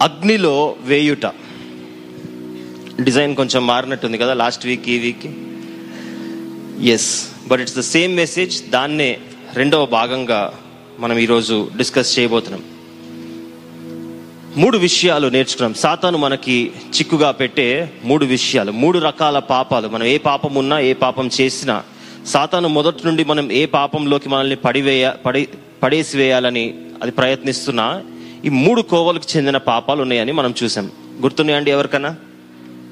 [0.00, 1.26] అగ్నిలో వేయుట.
[3.00, 5.26] డిజైన్ కొంచెం మారినట్టుంది కదా లాస్ట్ వీక్ ఈ week?
[6.84, 9.18] Yes but it's the same message దాన్నే
[9.54, 10.58] రెండవ భాగంగా
[10.98, 12.62] మనం ఈరోజు డిస్కస్ చేయబోతున్నాం.
[14.56, 15.74] మూడు విషయాలు నేర్చుకున్నాం.
[15.74, 19.88] సాతాను మనకి చిక్కుగా పెట్టే మూడు విషయాలు మూడు రకాల పాపాలు.
[19.88, 21.82] మనం ఏ పాపం ఉన్నా ఏ పాపం చేసినా
[22.26, 25.48] సాతాను మొదటి నుండి మనం ఏ పాపంలోకి మనల్ని పడివేయ పడి
[25.82, 28.02] పడేసి వేయాలని అది ప్రయత్నిస్తున్నా
[28.44, 30.90] ఈ మూడు కోవలకు చెందిన పాపాలు ఉన్నాయని మనం చూసాం.
[31.20, 32.16] గుర్తున్నాయండి ఎవరికన్నా?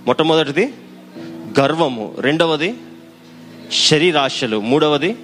[0.07, 0.75] మొట్టమొదటిది
[1.61, 2.15] గర్వము.
[2.19, 2.75] రెండవది
[3.73, 4.61] శరీరాశలు.
[4.61, 5.17] మూడవది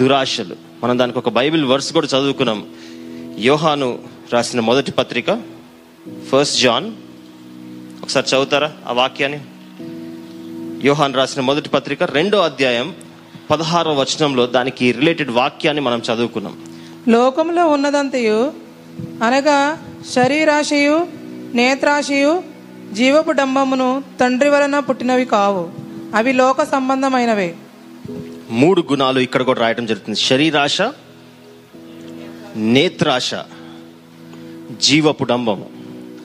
[0.00, 0.56] దురాశలు.
[0.84, 2.66] మనం దానికి ఒక బైబిల్ వర్స్ కూడా చదువుకున్నాం.
[3.38, 3.98] యోహాను
[4.32, 5.42] రాసిన మొదటి పత్రిక
[6.32, 6.92] ఫస్ట్ జాన్
[8.02, 9.40] ఒకసారి చదువుతారా ఆ వాక్యాన్ని?
[10.86, 12.94] యోహాన్ రాసిన మొదటి పత్రిక రెండో అధ్యాయం
[13.50, 16.58] పదహారో వచనంలో దానికి రిలేటెడ్ వాక్యాన్ని మనం చదువుకున్నాం.
[17.08, 18.65] లోకంలో ఉన్నదంతయు
[19.22, 21.06] అనగా శరీరాశయు
[21.54, 22.42] నేత్రాశయు
[22.92, 25.70] జీవపు డంబమును తండ్రి వలన పుట్టినవి కావు.
[26.14, 27.54] అవి లోక సంబంధమైనవే.
[28.50, 30.20] మూడు గుణాలు ఇక్కడ కూడా రాయడం జరుగుతుంది.
[30.20, 30.78] శరీరాశ
[32.56, 33.30] నేత్రాశ
[34.80, 35.66] జీవపు డంబము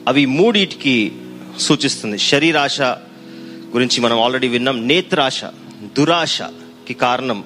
[0.08, 1.12] అవి మూడిటికి
[1.58, 2.18] సూచిస్తుంది.
[2.18, 2.80] శరీరాశ
[3.72, 4.88] గురించి మనం ఆల్రెడీ విన్నాం.
[4.88, 5.44] నేత్రాశ
[5.98, 7.44] దురాశకి కారణం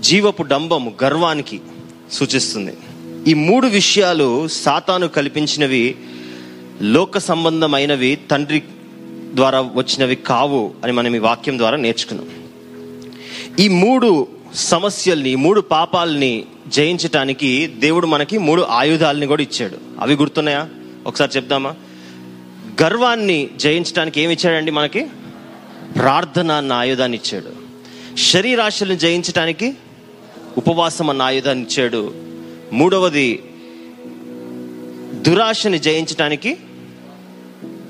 [0.00, 1.60] జీవపు డంబము గర్వానికి
[2.12, 2.74] సూచిస్తుంది.
[3.26, 5.96] ఈ మూడు విషయాలు సాతాను కల్పించినవి
[6.82, 8.62] లోక సంబంధమైనవి తండ్రి
[9.34, 12.28] ద్వారా వచ్చినవి కావు అని మనం ఈ వాక్యం ద్వారా నేర్చుకున్నాం.
[13.58, 19.78] ఈ మూడు సమస్యల్ని మూడు పాపాలని జయించటానికి దేవుడు మనకి మూడు ఆయుధాలని కూడా ఇచ్చాడు.
[20.00, 20.68] అవి గుర్తున్నాయా?
[21.06, 21.74] ఒకసారి చెప్దామా?
[22.82, 25.06] గర్వాన్ని జయించడానికి ఏమి ఇచ్చాడండి మనకి?
[25.94, 27.62] ప్రార్థన అన్న ఆయుధాన్ని ఇచ్చాడు.
[28.16, 29.74] శరీరాశలను జయించడానికి
[30.56, 32.31] ఉపవాసం అన్న ఆయుధాన్ని ఇచ్చాడు.
[32.72, 33.42] మూడవది
[35.22, 36.56] దురాశని జయించడానికి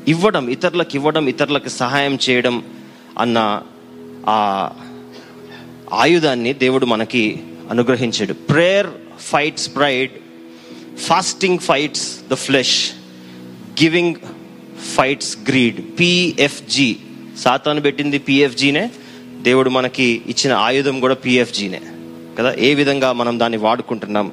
[0.09, 2.65] ఇవ్వడం ఇతరులకు ఇవ్వడం ఇతరులకు సహాయం చేయడం
[3.19, 3.63] అన్న
[4.29, 4.71] ఆ
[5.93, 7.41] ఆయుధాన్ని దేవుడు మనకి
[7.71, 8.33] అనుగ్రహించాడు.
[8.33, 8.87] Prayer
[9.21, 10.11] fights pride
[10.99, 12.91] fasting fights the flesh
[13.83, 14.15] giving
[14.97, 16.97] fights greed PFG
[17.39, 18.91] సాతాను పెట్టింది పిఎఫ్జీనే
[19.43, 21.81] దేవుడు మనకి ఇచ్చిన ఆయుధం కూడా పిఎఫ్జీనే
[22.39, 22.55] కదా?
[22.59, 24.33] ఏ విధంగా మనం దాన్ని వాడుకుంటున్నాం?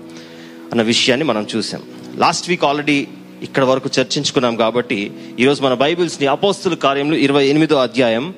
[0.72, 1.82] అన్న విషయాన్ని మనం చూసాం.
[2.16, 3.08] లాస్ట్ వీక్ ఆల్రెడీ
[3.42, 8.34] ఇక్కడ వరకు చర్చించుకున్నాం కాబట్టి ఈరోజు మన బైబిల్స్ని అపోస్తుల కార్యంలో ఇరవై ఎనిమిదో అధ్యాయం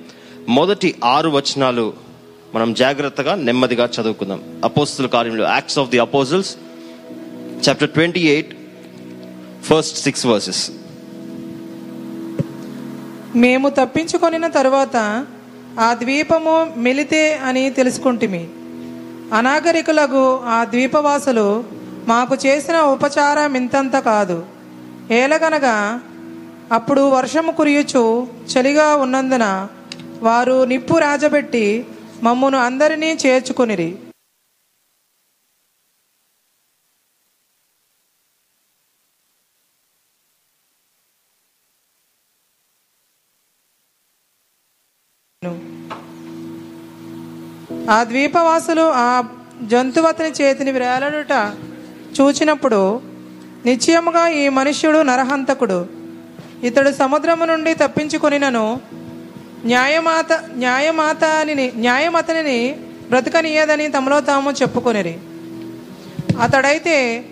[0.49, 1.93] మొదటి ఆరు వచనాలు
[2.55, 4.41] మనం జాగ్రత్తగా నెమ్మదిగా చదువుకుందాం.
[4.63, 6.55] అపోస్తుల కార్యంలో Acts of the apostles
[7.67, 8.55] chapter twenty eight
[9.63, 10.71] first six verses
[13.35, 15.25] మేము తప్పించుకొనిన తరువాత
[15.79, 18.47] ఆ ద్వీపము మెలితే అని తెలుసుకుంటుమి.
[19.33, 21.63] అనాగరికులకు ఆ ద్వీపవాసులు
[22.07, 24.37] మాకు చేసిన ఉపచారం ఇంతంత కాదు.
[25.11, 25.75] ఏలగనగా
[26.71, 28.03] అప్పుడు వర్షము కురియుచు
[28.51, 29.45] చలిగా ఉన్నందున
[30.21, 31.65] వారు నిప్పు రాజబెట్టి
[32.23, 33.89] మమ్మును అందరినీ చేర్చుకునిరి.
[47.89, 49.09] ఆ ద్వీపవాసులు ఆ
[49.61, 51.33] జంతువతని చేతిని వేలాడుట
[52.21, 53.01] చూచినప్పుడు
[53.65, 55.85] నిశ్చయముగా ఈ మనుష్యుడు నరహంతకుడు.
[56.63, 58.79] ఇతడు సముద్రము నుండి తప్పించుకొనినను
[59.65, 62.77] న్యాయమాత న్యాయమాతని న్యాయమతనిని
[63.09, 65.17] బ్రతకనీయదని తమలో తాము చెప్పుకొనిరి.
[66.41, 67.25] అతడైతే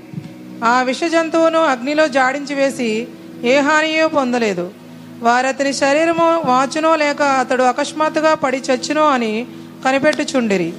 [0.63, 3.07] ఆ విష జంతువును అగ్నిలో జాడించి వేసి
[3.43, 4.71] ఏ హానియో పొందలేదు.
[5.19, 9.45] వారతని శరీరము వాచునో లేక అతడు అకస్మాత్తుగా పడి చచ్చునో అని
[9.85, 10.73] కనిపెట్టుచుండిరి.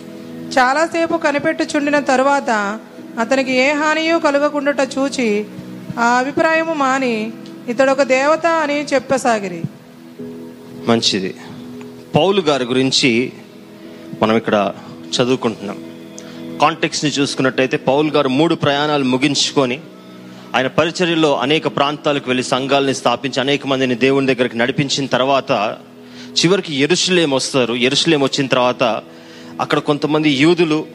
[0.59, 2.78] చాలాసేపు కనిపెట్టుచుండిన తరువాత
[3.19, 5.44] అతనికి ఏ హానియూ కలుగకుండాట చూచి
[5.98, 7.32] ఆ అభిప్రాయము మాని
[7.69, 9.62] ఇతడు ఒక దేవత అని చెప్పసాగిరి.
[10.87, 11.34] మంచిది.
[12.15, 13.32] పౌలు గారి గురించి
[14.22, 14.72] మనం ఇక్కడ
[15.10, 15.84] చదువుకుంటున్నాం.
[16.59, 19.81] కాంటెక్స్ని చూసుకున్నట్టయితే పౌల్ గారు మూడు ప్రయాణాలు ముగించుకొని
[20.54, 25.76] ఆయన పరిచర్యలో అనేక ప్రాంతాలకు వెళ్ళి సంఘాలని స్థాపించి అనేక మందిని దేవుని దగ్గరికి నడిపించిన తర్వాత
[26.44, 27.75] చివరికి ఎరుసలేం వస్తారు.
[27.75, 29.02] ఎరుసలేం వచ్చిన తర్వాత
[29.61, 30.87] అక్కడ కొంతమంది యూదులు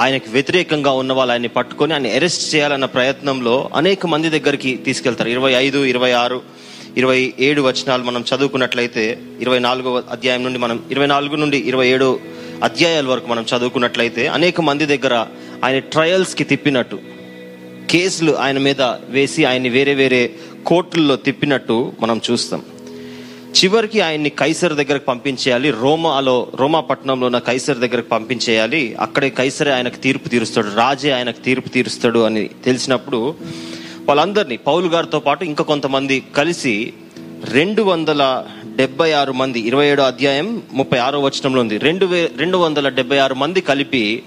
[0.00, 5.28] ఆయనకు వ్యతిరేకంగా ఉన్న వాళ్ళు ఆయన్ని పట్టుకొని ఆయన అరెస్ట్ చేయాలన్న ప్రయత్నంలో అనేక మంది దగ్గరికి తీసుకెళ్తారు.
[5.28, 6.42] ఇరవై ఐదు ఇరవై ఆరు
[6.96, 12.20] ఇరవై ఏడు వచనాలు మనం చదువుకున్నట్లయితే ఇరవై నాలుగో అధ్యాయం నుండి మనం ఇరవై నాలుగు నుండి ఇరవై ఏడు
[12.62, 15.14] అధ్యాయాల వరకు మనం చదువుకున్నట్లయితే అనేక మంది దగ్గర
[15.64, 16.98] ఆయన ట్రయల్స్కి తిప్పినట్టు
[17.88, 20.30] కేసులు ఆయన మీద వేసి ఆయన్ని వేరే వేరే
[20.64, 22.62] కోర్టుల్లో తిప్పినట్టు మనం చూస్తాం.
[23.52, 25.70] చివరికి ఆయన్ని కైసర్ దగ్గరకు పంపించేయాలి.
[25.70, 28.94] రోమాలో రోమా పట్టణంలో ఉన్న కైసర్ దగ్గరకు పంపించేయాలి.
[28.94, 30.66] అక్కడే కైసరే ఆయనకు తీర్పు తీరుస్తాడు.
[30.76, 33.34] రాజే ఆయనకు తీర్పు తీరుస్తాడు అని తెలిసినప్పుడు
[34.08, 36.92] వాళ్ళందరినీ పౌలు గారితో పాటు ఇంకా కొంతమంది కలిసి
[37.50, 38.44] రెండు వందల
[38.76, 41.78] డెబ్బై ఆరు మంది ఇరవై ఏడో అధ్యాయం ముప్పై ఆరో వచనంలో ఉంది.
[41.78, 44.22] రెండు వే రెండు వందల డెబ్బై ఆరు మంది కలిపి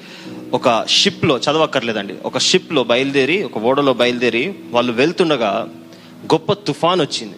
[0.53, 5.69] ఒక షిప్లో చదవక్కర్లేదండి ఒక షిప్లో బయలుదేరి ఒక ఓడలో బయలుదేరి వాళ్ళు వెళ్తుండగా
[6.25, 7.35] గొప్ప తుఫాన్ వచ్చింది.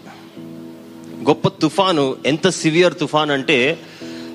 [1.29, 3.79] గొప్ప తుఫాను ఎంత సివియర్ తుఫాన్ అంటే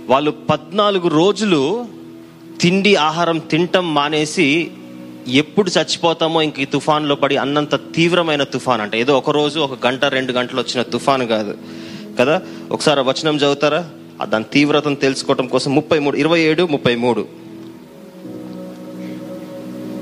[0.08, 1.86] వాళ్ళు పద్నాలుగు రోజులు
[2.60, 4.70] తిండి ఆహారం తింటం మానేసి
[5.28, 10.04] ఎప్పుడు చచ్చిపోతామో ఇంక ఈ తుఫాన్లో పడి అన్నంత తీవ్రమైన తుఫాన్ అంటే ఏదో ఒక రోజు ఒక గంట
[10.04, 11.58] రెండు గంటలు వచ్చిన తుఫాను కాదు.
[12.20, 12.42] కదా?
[12.70, 13.90] ఒకసారి వచనం చదువుతారా?
[14.24, 17.26] దాని తీవ్రతను తెలుసుకోవటం కోసం ముప్పై మూడు ఇరవై ఏడు ముప్పై మూడు.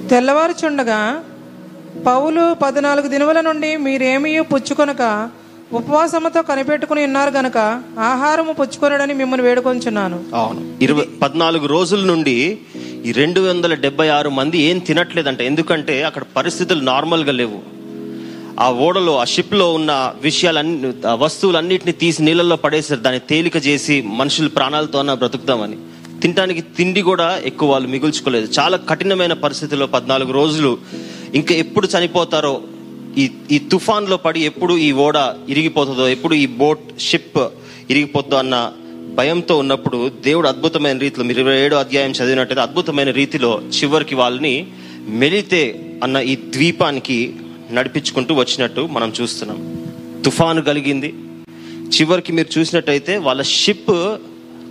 [0.08, 1.24] తెల్లవారుచుండగా
[2.06, 5.30] పౌలు పద్నాలుగు దినముల నుండి మీరేమీ పుచ్చుకొనక
[5.72, 7.58] ఉపవాసముతో కనిపెట్టుకుని ఉన్నారు గనక
[7.98, 10.24] ఆహారము పుచ్చుకొనడని మిమ్మల్ని వేడుకొంచున్నాను.
[10.34, 10.82] అవును.
[10.82, 12.58] ఇరవై పద్నాలుగు రోజుల నుండి
[13.04, 15.40] ఈ రెండు వందల డెబ్బై ఆరు మంది ఏం తినట్లేదంట.
[15.40, 17.80] ఎందుకంటే అక్కడ పరిస్థితులు నార్మల్గా లేవు.
[18.60, 25.14] ఆ ఓడలో ఆ షిప్లో ఉన్న విషయాలన్ని వస్తువులన్నింటినీ తీసి నీళ్ళల్లో పడేసారు దాన్ని తేలిక చేసి మనుషుల ప్రాణాలతోన
[25.14, 25.76] బ్రతుకుతామని
[26.20, 28.52] తినడానికి తిండి కూడా ఎక్కువ వాళ్ళు మిగుల్చుకోలేదు.
[28.58, 30.78] చాలా కఠినమైన పరిస్థితుల్లో పద్నాలుగు రోజులు.
[31.34, 32.60] ఇంకా ఎప్పుడు చనిపోతారో
[33.18, 35.14] ఈ ఈ తుఫాన్లో పడి ఎప్పుడు ఈ ఓడ
[35.48, 37.38] ఇరిగిపోతుందో ఎప్పుడు ఈ బోట్ షిప్
[37.90, 38.72] ఇరిగిపోతుందో అన్న
[39.14, 44.66] భయంతో ఉన్నప్పుడు దేవుడు అద్భుతమైన రీతిలో మీరు ఇరవై ఏడో అధ్యాయం చదివినట్టయితే అద్భుతమైన రీతిలో చివరికి వాళ్ళని
[45.08, 47.36] మెలితే అన్న ఈ ద్వీపానికి
[47.72, 49.86] నడిపించుకుంటూ వచ్చినట్టు మనం చూస్తున్నాం.
[50.24, 51.14] తుఫాను కలిగింది.
[52.00, 54.16] చివరికి మీరు చూసినట్టయితే వాళ్ళ షిప్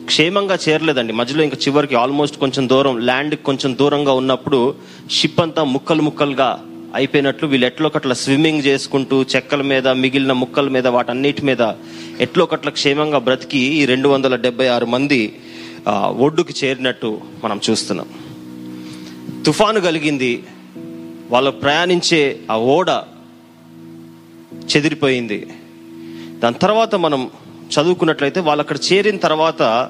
[0.05, 1.13] క్షేమంగా చేరలేదండి.
[1.13, 4.75] మధ్యలో ఇంకా చివరికి ఆల్మోస్ట్ కొంచెం దూరం ల్యాండ్ కొంచెం దూరంగా ఉన్నప్పుడు
[5.11, 6.65] షిప్ అంతా ముక్కలు ముక్కలుగా
[6.95, 11.71] అయిపోయినట్లు వీళ్ళు ఎట్లో స్విమ్మింగ్ చేసుకుంటూ చెక్కల మీద మిగిలిన ముక్కల మీద వాటన్నిటి మీద
[12.19, 15.39] ఎట్లో క్షేమంగా బ్రతికి ఈ రెండు వందల డెబ్బై ఆరు మంది
[16.17, 18.07] ఒడ్డుకు చేరినట్టు మనం చూస్తున్నాం.
[19.43, 20.43] తుఫాను కలిగింది.
[21.29, 22.89] వాళ్ళు ప్రయాణించే ఆ ఓడ
[24.75, 25.47] చెదిరిపోయింది.
[26.39, 27.29] దాని తర్వాత మనం
[27.69, 29.89] చదువుకున్నట్లయితే వాళ్ళు అక్కడ చేరిన తర్వాత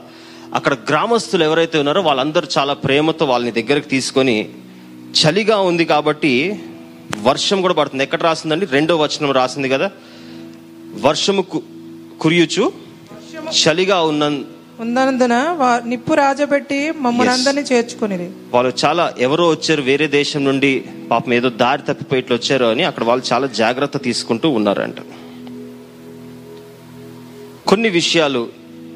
[0.54, 4.50] అక్కడ గ్రామస్తులు ఎవరైతే ఉన్నారో వాళ్ళందరూ చాలా ప్రేమతో వాళ్ళని దగ్గరకు తీసుకొని
[5.19, 6.60] చలిగా ఉంది కాబట్టి
[7.18, 8.04] వర్షం కూడా పడుతుంది.
[8.04, 8.66] ఎక్కడ రాసిందండి?
[8.66, 9.92] రెండో వచనం రాసింది కదా.
[11.02, 11.42] వర్షము
[12.22, 12.72] కురియుచు
[13.62, 14.44] చలిగా ఉన్న
[14.80, 21.50] ఉన్నందున నిప్పు రాజబెట్టి మమ్మల్ని అందరినీ చేర్చుకునేది వాళ్ళు చాలా ఎవరో వచ్చారు వేరే దేశం నుండి పాపం ఏదో
[21.50, 24.96] దారి తప్పిపోయి ఇట్లా వచ్చారు అని అక్కడ వాళ్ళు చాలా జాగ్రత్త తీసుకుంటూ ఉన్నారంట.
[27.68, 28.50] కొన్ని విషయాలు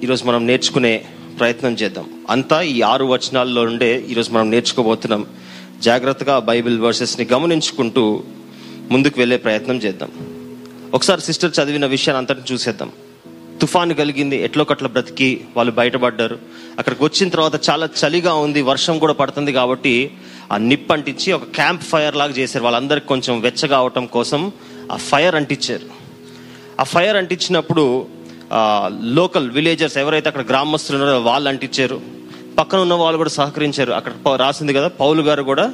[0.04, 1.06] ఈరోజు మనం నేర్చుకునే
[1.40, 2.10] ప్రయత్నం చేద్దాం.
[2.30, 5.26] అంతా ఈ ఆరు వచనాల్లో నుండే ఈరోజు మనం నేర్చుకోబోతున్నాం.
[5.88, 8.04] జాగ్రత్తగా బైబిల్ వర్సెస్ని గమనించుకుంటూ
[8.92, 10.12] ముందుకు వెళ్ళే ప్రయత్నం చేద్దాం.
[10.94, 12.92] ఒకసారి సిస్టర్ చదివిన విషయాన్ని అంతటిని చూసేద్దాం.
[13.62, 16.38] తుఫాను కలిగింది ఎట్లో కట్ల బ్రతికి వాళ్ళు బయటపడ్డారు.
[16.80, 19.94] అక్కడికి వచ్చిన తర్వాత చాలా చలిగా ఉంది వర్షం కూడా పడుతుంది కాబట్టి
[20.54, 22.64] ఆ నిప్ అంటించి ఒక క్యాంప్ ఫైర్ లాగా చేశారు.
[22.64, 24.42] వాళ్ళందరికి కొంచెం వెచ్చగా అవటం కోసం
[24.92, 25.88] ఆ ఫైర్ అంటించారు.
[26.80, 27.86] ఆ ఫైర్ అంటించినప్పుడు
[29.20, 32.02] లోకల్ విలేజర్స్ ఎవరైతే అక్కడ గ్రామస్తులు ఉన్నారో వాళ్ళు అంటించారు.
[32.58, 33.92] పక్కన ఉన్న వాళ్ళు కూడా సహకరించారు.
[33.92, 35.74] అక్కడ రాసింది కదా పౌలు గారు కూడా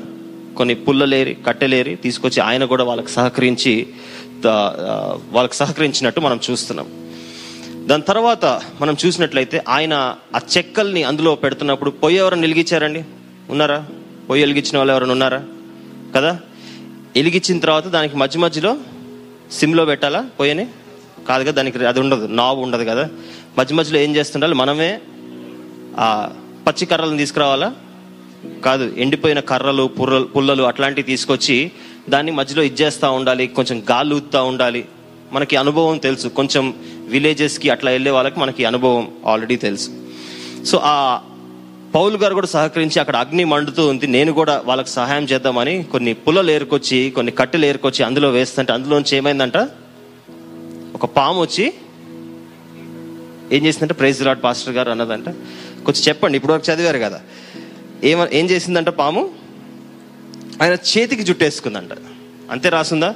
[0.57, 3.87] కొన్ని పుల్లలేరి కట్టెలేరి తీసుకొచ్చి ఆయన కూడా వాళ్ళకి సహకరించి
[5.31, 6.87] వాళ్ళకి సహకరించినట్టు మనం చూస్తున్నాం.
[7.87, 8.45] దాని తర్వాత
[8.81, 9.93] మనం చూసినట్లయితే ఆయన
[10.35, 13.03] ఆ చెక్కల్ని అందులో పెడుతున్నప్పుడు పొయ్యి ఎవరైనా వెలిగించారండి?
[13.49, 13.85] ఉన్నారా?
[14.29, 15.43] పొయ్యి వెలిగించిన వాళ్ళు ఎవరైనా ఉన్నారా?
[16.15, 16.39] కదా?
[17.15, 18.77] వెలిగించిన తర్వాత దానికి మధ్య మధ్యలో
[19.51, 20.67] సిమ్లో పెట్టాలా పొయ్యని?
[21.27, 23.09] కాదు కదా దానికి అది ఉండదు నావు ఉండదు కదా.
[23.57, 24.55] మధ్య మధ్యలో ఏం చేస్తుండాలి?
[24.55, 24.99] మనమే
[25.99, 26.29] ఆ
[26.67, 27.73] పచ్చి కర్రలను తీసుకురావాలా?
[28.65, 31.71] కాదు ఎండిపోయిన కర్రలు పుర్రలు పుల్లలు అట్లాంటివి తీసుకొచ్చి
[32.09, 34.85] దాన్ని మధ్యలో ఇచ్చేస్తూ ఉండాలి కొంచెం గాలి ఊదుతూ ఉండాలి.
[35.31, 36.27] మనకి అనుభవం తెలుసు.
[36.27, 36.73] కొంచెం
[37.07, 39.89] విలేజెస్కి అట్లా వెళ్ళే వాళ్ళకి మనకి అనుభవం ఆల్రెడీ తెలుసు.
[40.65, 41.21] సో ఆ
[41.95, 44.07] పౌలు గారు కూడా సహకరించి అక్కడ అగ్ని మండుతూ ఉంది.
[44.07, 49.57] నేను కూడా వాళ్ళకి సహాయం చేద్దామని కొన్ని పుల్లలు ఏరుకొచ్చి కొన్ని కట్టెలు ఏరుకొచ్చి అందులో వేస్తుంటే అందులోంచి ఏమైందంట?
[50.93, 51.73] ఒక పాము వచ్చి
[53.51, 53.93] ఏం చేసిందంటే?
[53.93, 55.25] ప్రైజ్ లాడ్ పాస్టర్ గారు అన్నదంట.
[55.85, 57.21] కొంచెం చెప్పండి ఇప్పుడు వరకు చదివారు కదా.
[58.03, 59.29] ఏమ ఏం చేసిందంట పాము?
[60.61, 61.89] ఆయన చేతికి జుట్టేసుకుందంట.
[62.51, 63.15] అంతే రాసుందా?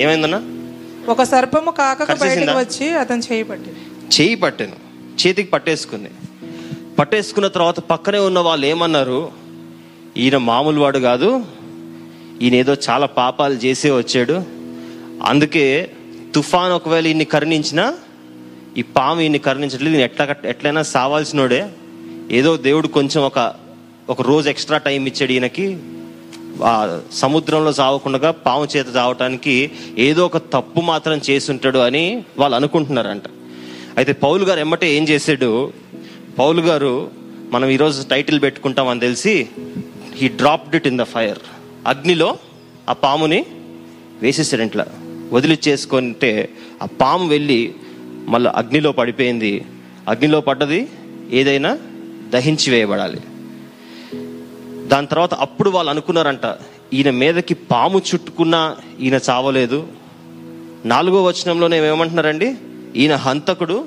[0.00, 0.42] ఏమైందన్నా?
[1.12, 1.70] ఒక సర్పము?
[2.20, 3.70] బయటకు వచ్చి అతను చేయి పట్టి
[4.20, 4.76] చేయి పట్టాను
[5.20, 6.10] చేతికి పట్టేసుకుంది.
[6.98, 9.32] పట్టేసుకున్న తర్వాత పక్కనే ఉన్న వాళ్ళు ఏమన్నారు?
[10.16, 11.44] ఈయన మామూలు వాడు కాదు.
[12.42, 14.44] ఈయన ఏదో చాలా పాపాలు చేసే వచ్చాడు.
[15.24, 15.90] అందుకే
[16.34, 17.94] తుఫాన్ ఒకవేళ ఈయన్ని కరుణించినా
[18.76, 19.96] ఈ పాము ఈయన్ని కరుణించట్లేదు.
[19.96, 21.68] ఈయన ఎట్లా ఎట్లయినా సావాల్సినోడే.
[22.30, 23.54] ఏదో దేవుడు కొంచెం ఒక
[24.08, 25.78] ఒక రోజు ఎక్స్ట్రా టైం ఇచ్చాడు ఈయనకి.
[26.64, 33.22] ఆ సముద్రంలో చావకుండా పాము చేత చావటానికి ఏదో ఒక తప్పు మాత్రం చేసుంటాడు అని వాళ్ళు అనుకుంటున్నారంట.
[33.96, 35.72] అయితే పౌలు గారు ఎమ్మటే ఏం చేశాడు?
[36.38, 37.10] పౌలు గారు
[37.50, 39.48] మనం ఈరోజు టైటిల్ పెట్టుకుంటామని తెలిసి
[40.14, 41.38] he dropped it in the fire
[41.86, 42.38] అగ్నిలో
[42.88, 43.46] ఆ పాముని
[44.22, 44.84] వేసేసాడు ఇంట్లో
[45.32, 46.48] వదిలిచ్చేసుకుంటే
[46.82, 47.74] ఆ పాము వెళ్ళి
[48.28, 49.64] మళ్ళీ అగ్నిలో పడిపోయింది.
[50.08, 50.88] అగ్నిలో పడ్డది
[51.30, 51.78] ఏదైనా
[52.28, 53.20] దహించి వేయబడాలి.
[54.88, 56.56] దాని తర్వాత అప్పుడు వాళ్ళు అనుకున్నారంట
[56.92, 59.88] ఈయన మీదకి పాము చుట్టుకున్నా ఈయన చావలేదు.
[60.84, 62.54] నాలుగో వచనంలోనే ఏమంటున్నారండి
[62.96, 63.84] ఈయన హంతకుడు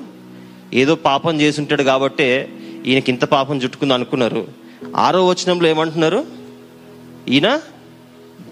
[0.72, 2.48] ఏదో పాపం చేసి ఉంటాడు కాబట్టే
[2.86, 4.48] ఈయనకి ఇంత పాపం చుట్టుకుంది అనుకున్నారు.
[4.96, 6.24] ఆరో వచనంలో ఏమంటున్నారు?
[7.28, 7.60] ఈయన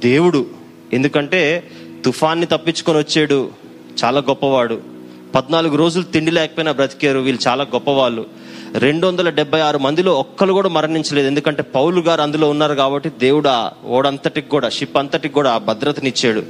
[0.02, 0.46] దేవుడు.
[0.92, 1.70] ఎందుకంటే
[2.04, 3.50] తుఫాన్ని తప్పించుకొని వచ్చాడు.
[4.04, 4.82] చాలా గొప్పవాడు.
[5.34, 7.18] పద్నాలుగు రోజులు తిండి లేకపోయినా బ్రతికారు.
[7.18, 8.26] వీళ్ళు చాలా గొప్పవాళ్ళు.
[8.74, 11.26] రెండు వందల డెబ్బై ఆరు మందిలో ఒక్కరు కూడా మరణించలేదు.
[11.26, 16.42] ఎందుకంటే పౌలు గారు అందులో ఉన్నారు కాబట్టి దేవుడు ఆ ఓడంతటికి కూడా షిప్ అంతటికి కూడా ఆ భద్రతనిచ్చాడు.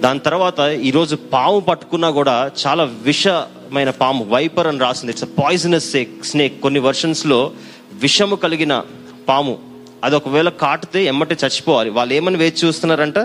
[0.00, 5.10] దాని తర్వాత ఈరోజు పాము పట్టుకున్నా కూడా చాలా విషమైన పాము వైపర్ అని రాసింది.
[5.10, 7.50] ఇట్స్ పాయిజనస్ స్నేక్ కొన్ని వర్షన్స్లో
[7.92, 8.82] విషము కలిగిన
[9.28, 9.58] పాము.
[10.04, 11.90] అది ఒకవేళ కాటితే ఎమ్మటే చచ్చిపోవాలి.
[11.90, 13.18] వాళ్ళు ఏమని వేచి చూస్తున్నారంట?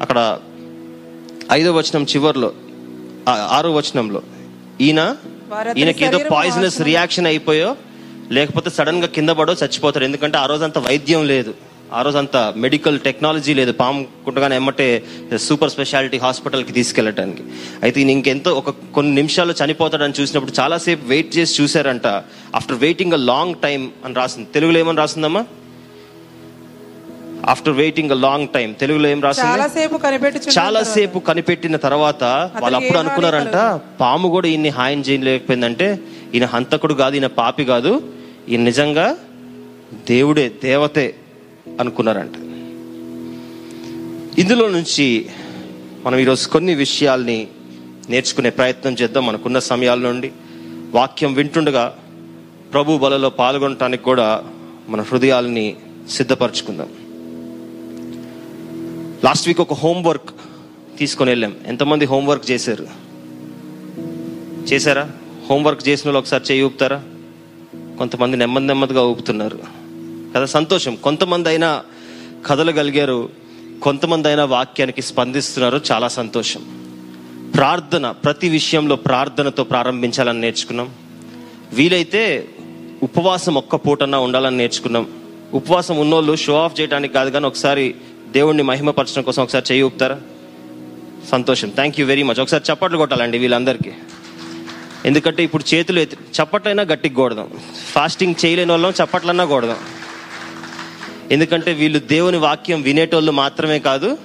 [0.00, 0.38] అక్కడ
[1.52, 2.52] ఐదో వచనం చివర్లో.
[3.28, 4.22] ఆరో వచనంలో
[4.80, 5.16] ఈయన
[5.76, 7.76] ఈయనకి ఏదో పాయిజనస్ రియాక్షన్ అయిపోయో
[8.30, 11.54] లేకపోతే సడన్గా కింద పడో చచ్చిపోతాడు ఎందుకంటే ఆ రోజు అంత వైద్యం లేదు.
[11.92, 13.72] ఆ రోజు అంత మెడికల్ టెక్నాలజీ లేదు.
[13.72, 15.04] పాము కుట్టగానే ఎమ్మటే
[15.36, 17.42] సూపర్ స్పెషాలిటీ హాస్పిటల్కి తీసుకెళ్ళటానికి.
[17.82, 22.06] అయితే ఈయన ఇంకెంతో ఒక కొన్ని నిమిషాలు చనిపోతాడని చూసినప్పుడు చాలాసేపు వెయిట్ చేసి చూశారంట.
[22.54, 24.48] After waiting a long time అని రాసింది.
[24.54, 25.44] తెలుగులో ఏమని రాసిందమ్మా?
[27.48, 29.48] After waiting a long time తెలుగులో ఏం రాసింది?
[29.50, 32.24] చాలా సేపు కనిపెట్టి చాలా సేపు కనిపెట్టిన తర్వాత
[32.62, 33.56] వాళ్ళు అప్పుడు అనుకున్నారంట
[34.00, 35.98] పాము కూడా ఈయన్ని హాయం చేయలేకపోయిందంటే
[36.34, 37.92] ఈయన హంతకుడు కాదు ఈయన పాపి కాదు
[38.48, 39.16] ఈయన నిజంగా
[40.08, 41.14] దేవుడే దేవతే
[41.80, 42.34] అనుకున్నారంట.
[44.38, 45.26] ఇందులో నుంచి
[46.04, 47.46] మనం ఈరోజు కొన్ని విషయాల్ని
[48.10, 50.30] నేర్చుకునే ప్రయత్నం చేద్దాం మనకున్న సమయాల నుండి.
[50.92, 51.84] వాక్యం వింటుండగా
[52.72, 54.44] ప్రభు బలలో పాల్గొనటానికి కూడా
[54.88, 55.76] మన హృదయాల్ని
[56.10, 56.88] సిద్ధపరచుకుందాం.
[59.24, 60.30] లాస్ట్ వీక్ ఒక హోంవర్క్
[60.98, 61.56] తీసుకొని వెళ్ళాం.
[61.66, 62.86] ఎంతమంది హోంవర్క్ చేశారు?
[64.64, 65.10] చేశారా?
[65.50, 67.02] హోంవర్క్ చేసిన వాళ్ళు ఒకసారి చేయి ఊపుతారా?
[67.98, 69.58] కొంతమంది నెమ్మది నెమ్మదిగా ఊపుతున్నారు.
[70.36, 70.94] కదా సంతోషం.
[70.94, 71.82] కొంతమంది అయినా
[72.46, 73.28] కదలగలిగారు
[73.82, 75.80] కొంతమంది అయినా వాక్యానికి స్పందిస్తున్నారు.
[75.92, 76.60] చాలా సంతోషం.
[77.54, 80.90] ప్రార్థన ప్రతి విషయంలో ప్రార్థనతో ప్రారంభించాలని నేర్చుకున్నాం.
[81.72, 82.48] వీలైతే
[83.02, 85.06] ఉపవాసం ఒక్క పూటన్నా ఉండాలని నేర్చుకున్నాం.
[85.54, 87.94] ఉపవాసం ఉన్నోళ్ళు షో ఆఫ్ చేయడానికి కాదు కానీ ఒకసారి
[88.34, 90.20] దేవుణ్ణి మహిమపరచడం కోసం ఒకసారి చేయి ఊపుతారా?
[91.30, 91.68] సంతోషం.
[91.68, 93.90] థ్యాంక్ యూ వెరీ మచ్ ఒకసారి చప్పట్లు కొట్టాలండి వీళ్ళందరికీ.
[95.04, 97.50] ఎందుకంటే ఇప్పుడు చేతులు ఎత్తి చప్పట్లైనా గట్టికి కొడదాం.
[97.92, 99.76] ఫాస్టింగ్ చేయలేని వాళ్ళం చప్పట్లన్నా కొడదాం.
[101.30, 104.18] ఎందుకంటే వీళ్ళు దేవుని వాక్యం వినేటోళ్ళు మాత్రమే కాదు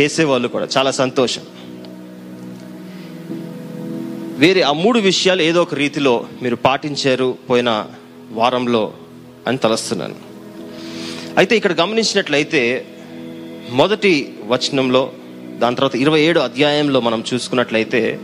[0.00, 0.68] చేసేవాళ్ళు కూడా.
[0.76, 1.42] చాలా సంతోషం.
[4.38, 7.86] వేరే ఆ మూడు విషయాలు ఏదో ఒక రీతిలో మీరు పాటించారు పోయిన
[8.30, 8.92] వారంలో
[9.46, 10.14] అని తలస్తున్నాను.
[11.36, 12.86] అయితే ఇక్కడ గమనించినట్లయితే
[13.70, 15.12] మొదటి వచనంలో
[15.58, 18.20] దాని తర్వాత ఇరవై ఏడు అధ్యాయంలో మనం చూసుకున్నట్లయితే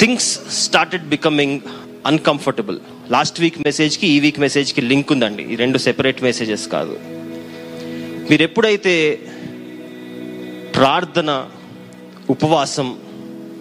[0.00, 1.60] things started becoming
[2.06, 2.78] uncomfortable.
[3.10, 5.52] Last week మెసేజ్కి ఈ వీక్ మెసేజ్కి లింక్ ఉందండి.
[5.52, 6.98] ఈ రెండు సెపరేట్ మెసేజెస్ కాదు.
[8.30, 9.18] మీరు ఎప్పుడైతే
[10.76, 11.46] ప్రార్థన
[12.30, 12.98] ఉపవాసం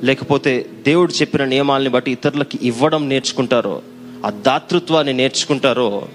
[0.04, 3.82] లేకపోతే దేవుడు చెప్పిన నియమాల్ని బట్టి ఇతరులకి ఇవ్వడం నేర్చుకుంటారో
[4.26, 6.08] ఆ దాతృత్వాన్ని నేర్చుకుంటారో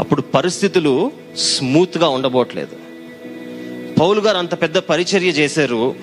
[0.00, 2.83] అప్పుడు పరిస్థితులు స్మూత్గా ఉండబోట్లేదు
[4.00, 5.94] పౌలు గారు అంత పెద్ద పరిచర్య చేశారు.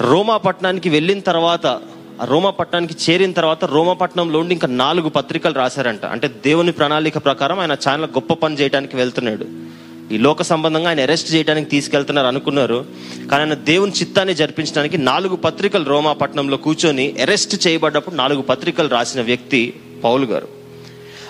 [0.00, 1.80] రోమా పట్టణానికి వెళ్ళిన తర్వాత
[2.24, 6.04] రోమా పట్టణానికి చేరిన తర్వాత రోమా పట్టణంలో ఉండి ఇంకా నాలుగు పత్రికలు రాశారంట.
[6.04, 9.46] అంటే దేవుని ప్రణాళిక ప్రకారం ఆయన చాలా గొప్ప పని చేయడానికి వెళ్తున్నాడు.
[10.14, 12.84] ఈ లోక సంబంధంగా ఆయన అరెస్ట్ చేయడానికి తీసుకెళ్తున్నారు అనుకున్నారు.
[13.30, 19.20] కానీ ఆయన దేవుని చిత్తాన్ని జరిపించడానికి నాలుగు పత్రికలు రోమా పట్టణంలో కూర్చొని అరెస్ట్ చేయబడ్డప్పుడు నాలుగు పత్రికలు రాసిన
[19.20, 20.48] వ్యక్తి పౌలు గారు.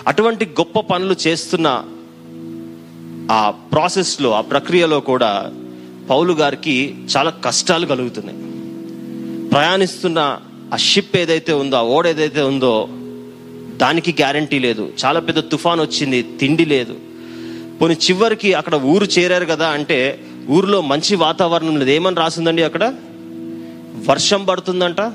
[0.06, 1.84] అటువంటి గొప్ప పనులు చేస్తున్న
[3.30, 5.52] ఆ ప్రాసెస్లో ఆ ప్రక్రియలో కూడా
[6.10, 8.38] పౌలు గారికి చాలా కష్టాలు కలుగుతున్నాయి.
[9.48, 10.38] ప్రయాణిస్తున్న
[10.74, 12.88] ఆ షిప్ ఏదైతే ఉందో ఆ ఓడ ఏదైతే ఉందో
[13.76, 14.92] దానికి గ్యారంటీ లేదు.
[15.04, 16.96] చాలా పెద్ద తుఫాన్ వచ్చింది తిండి లేదు.
[17.80, 21.90] పోనీ చివరికి అక్కడ ఊరు చేరారు కదా అంటే ఊరిలో మంచి వాతావరణం లేదు.
[21.90, 22.94] ఏమని రాసిందండి అక్కడ?
[24.08, 25.12] వర్షం పడుతుందంట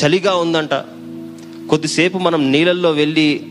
[0.00, 0.74] చలిగా ఉందంట.
[1.70, 3.46] కొద్దిసేపు మనం నీళ్ళల్లో వెళ్ళి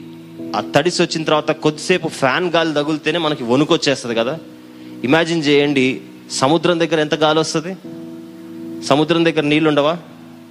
[0.55, 4.39] ఆ తడిసి వచ్చిన తర్వాత కొద్దిసేపు ఫ్యాన్ గాలి తగిలితేనే మనకి వణుకొచ్చేస్తుంది కదా.
[5.03, 6.01] ఇమాజిన్ చేయండి
[6.31, 7.75] సముద్రం దగ్గర ఎంత గాలి వస్తుంది?
[8.85, 9.97] సముద్రం దగ్గర నీళ్ళు ఉండవా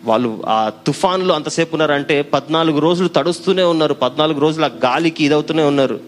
[0.04, 3.94] వాళ్ళు ఆ తుఫాన్లో అంతసేపు ఉన్నారంటే పద్నాలుగు రోజులు తడుస్తూనే ఉన్నారు.
[3.94, 6.00] పద్నాలుగు రోజులు ఆ గాలికి ఇదవుతూనే ఉన్నారు.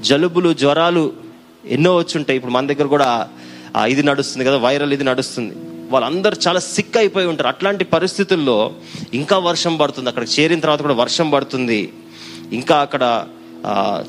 [0.00, 1.12] జలుబులు జ్వరాలు
[1.66, 3.28] ఎన్నో వచ్చి ఉంటాయి ఇప్పుడు మన దగ్గర కూడా
[3.76, 5.54] ఆ ఇది నడుస్తుంది కదా వైరల్ ఇది నడుస్తుంది.
[5.90, 7.48] వాళ్ళందరూ చాలా సిక్ అయిపోయి ఉంటారు.
[7.48, 8.72] అట్లాంటి పరిస్థితుల్లో
[9.14, 10.08] ఇంకా వర్షం పడుతుంది.
[10.08, 11.92] అక్కడ చేరిన తర్వాత కూడా వర్షం పడుతుంది.
[12.52, 13.26] ఇంకా అక్కడ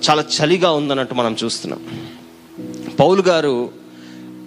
[0.10, 1.82] చాలా చలిగా ఉందన్నట్టు మనం చూస్తున్నాం.
[3.00, 3.70] పౌలు గారు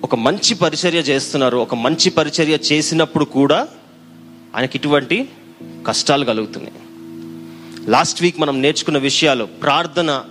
[0.03, 1.57] ఒక మంచి పరిచర్య చేస్తున్నారు.
[1.57, 3.69] ఒక మంచి పరిచర్య చేసినప్పుడు కూడా
[4.57, 5.29] ఆయనకి ఇటువంటి
[5.87, 6.77] కష్టాలు కలుగుతున్నాయి.
[7.91, 10.25] లాస్ట్ వీక్ మనం నేర్చుకున్న విషయాలు ప్రార్థన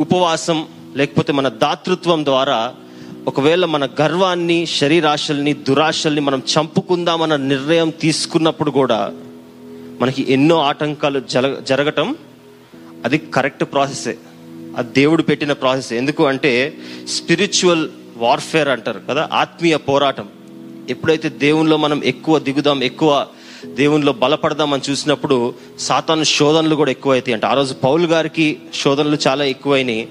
[0.00, 2.74] ఉపవాసం లేకపోతే మన దాతృత్వం ద్వారా
[3.26, 9.12] ఒకవేళ మన గర్వాన్ని శరీరాశల్ని దురాశల్ని మనం చంపుకుందామన్న నిర్ణయం తీసుకున్నప్పుడు కూడా
[10.00, 12.16] మనకి ఎన్నో ఆటంకాలు జల జరగటం
[13.04, 14.18] అది కరెక్ట్ ప్రాసెసే.
[14.76, 15.92] అది దేవుడు పెట్టిన ప్రాసెస్.
[15.92, 16.74] ఎందుకు అంటే
[17.08, 20.28] స్పిరిచువల్ వార్ఫేర్ అంటారు కదా ఆత్మీయ పోరాటం.
[20.90, 23.26] ఎప్పుడైతే దేవునిలో మనం ఎక్కువ దిగుదాం ఎక్కువ
[23.64, 27.46] దేవునిలో బలపడదాం అని చూసినప్పుడు సాతాను శోధనలు కూడా ఎక్కువ అవుతాయి అంటే.
[27.46, 30.08] ఆ రోజు పౌల్ గారికి శోధనలు చాలా ఎక్కువైనాయి.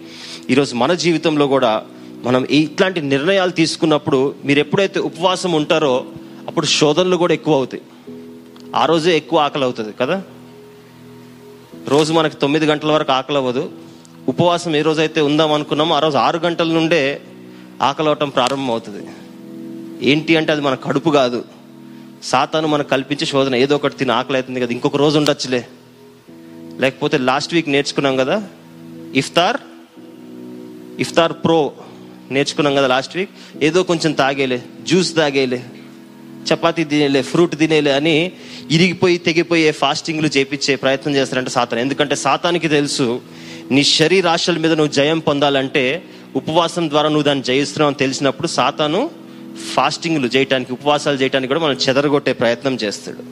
[0.49, 1.83] ఈరోజు మన జీవితంలో కూడా
[2.23, 6.05] మనం ఇట్లాంటి నిర్ణయాలు తీసుకున్నప్పుడు మీరు ఎప్పుడైతే ఉపవాసం ఉంటారో
[6.47, 7.83] అప్పుడు శోధనలు కూడా ఎక్కువ అవుతాయి.
[8.75, 10.23] ఆ రోజే ఎక్కువ ఆకలి అవుతుంది కదా?
[11.87, 13.69] రోజు మనకి తొమ్మిది గంటల వరకు ఆకలి అవ్వదు.
[14.27, 17.21] ఉపవాసం ఏ రోజైతే ఉందాం అనుకున్నామో ఆ రోజు ఆరు గంటల నుండే
[17.81, 19.03] ఆకలి అవటం ప్రారంభం అవుతుంది
[20.09, 21.45] ఏంటి అంటే అది మన కడుపు కాదు.
[22.23, 23.55] సాతాను మనకు కల్పించే శోధన.
[23.55, 25.67] ఏదో ఒకటి తిని ఆకలి అవుతుంది కదా ఇంకొక రోజు ఉండొచ్చులే.
[26.79, 28.43] లేకపోతే లాస్ట్ వీక్ నేర్చుకున్నాం కదా
[29.15, 29.57] ఇఫ్తార్
[30.99, 31.71] ఇఫ్తార్ ప్రో
[32.31, 33.29] నేర్చుకున్నాం కదా లాస్ట్ వీక్.
[33.63, 35.63] ఏదో కొంచెం తాగేలే జ్యూస్ తాగేలే
[36.49, 38.31] చపాతీ తినేలే ఫ్రూట్ తినేలే అని
[38.71, 41.81] ఇరిగిపోయి తెగిపోయే ఫాస్టింగ్లు చేపించే ప్రయత్నం చేస్తారంటే సాతాను.
[41.81, 43.21] ఎందుకంటే సాతానికి తెలుసు
[43.71, 46.03] నీ శరీరాశల మీద నువ్వు జయం పొందాలంటే
[46.35, 49.01] ఉపవాసం ద్వారా నువ్వు దాన్ని జయిస్తున్నావు అని తెలిసినప్పుడు సాతాను
[49.73, 53.23] ఫాస్టింగ్లు చేయటానికి ఉపవాసాలు చేయడానికి కూడా మనం చెదరగొట్టే ప్రయత్నం చేస్తాడు.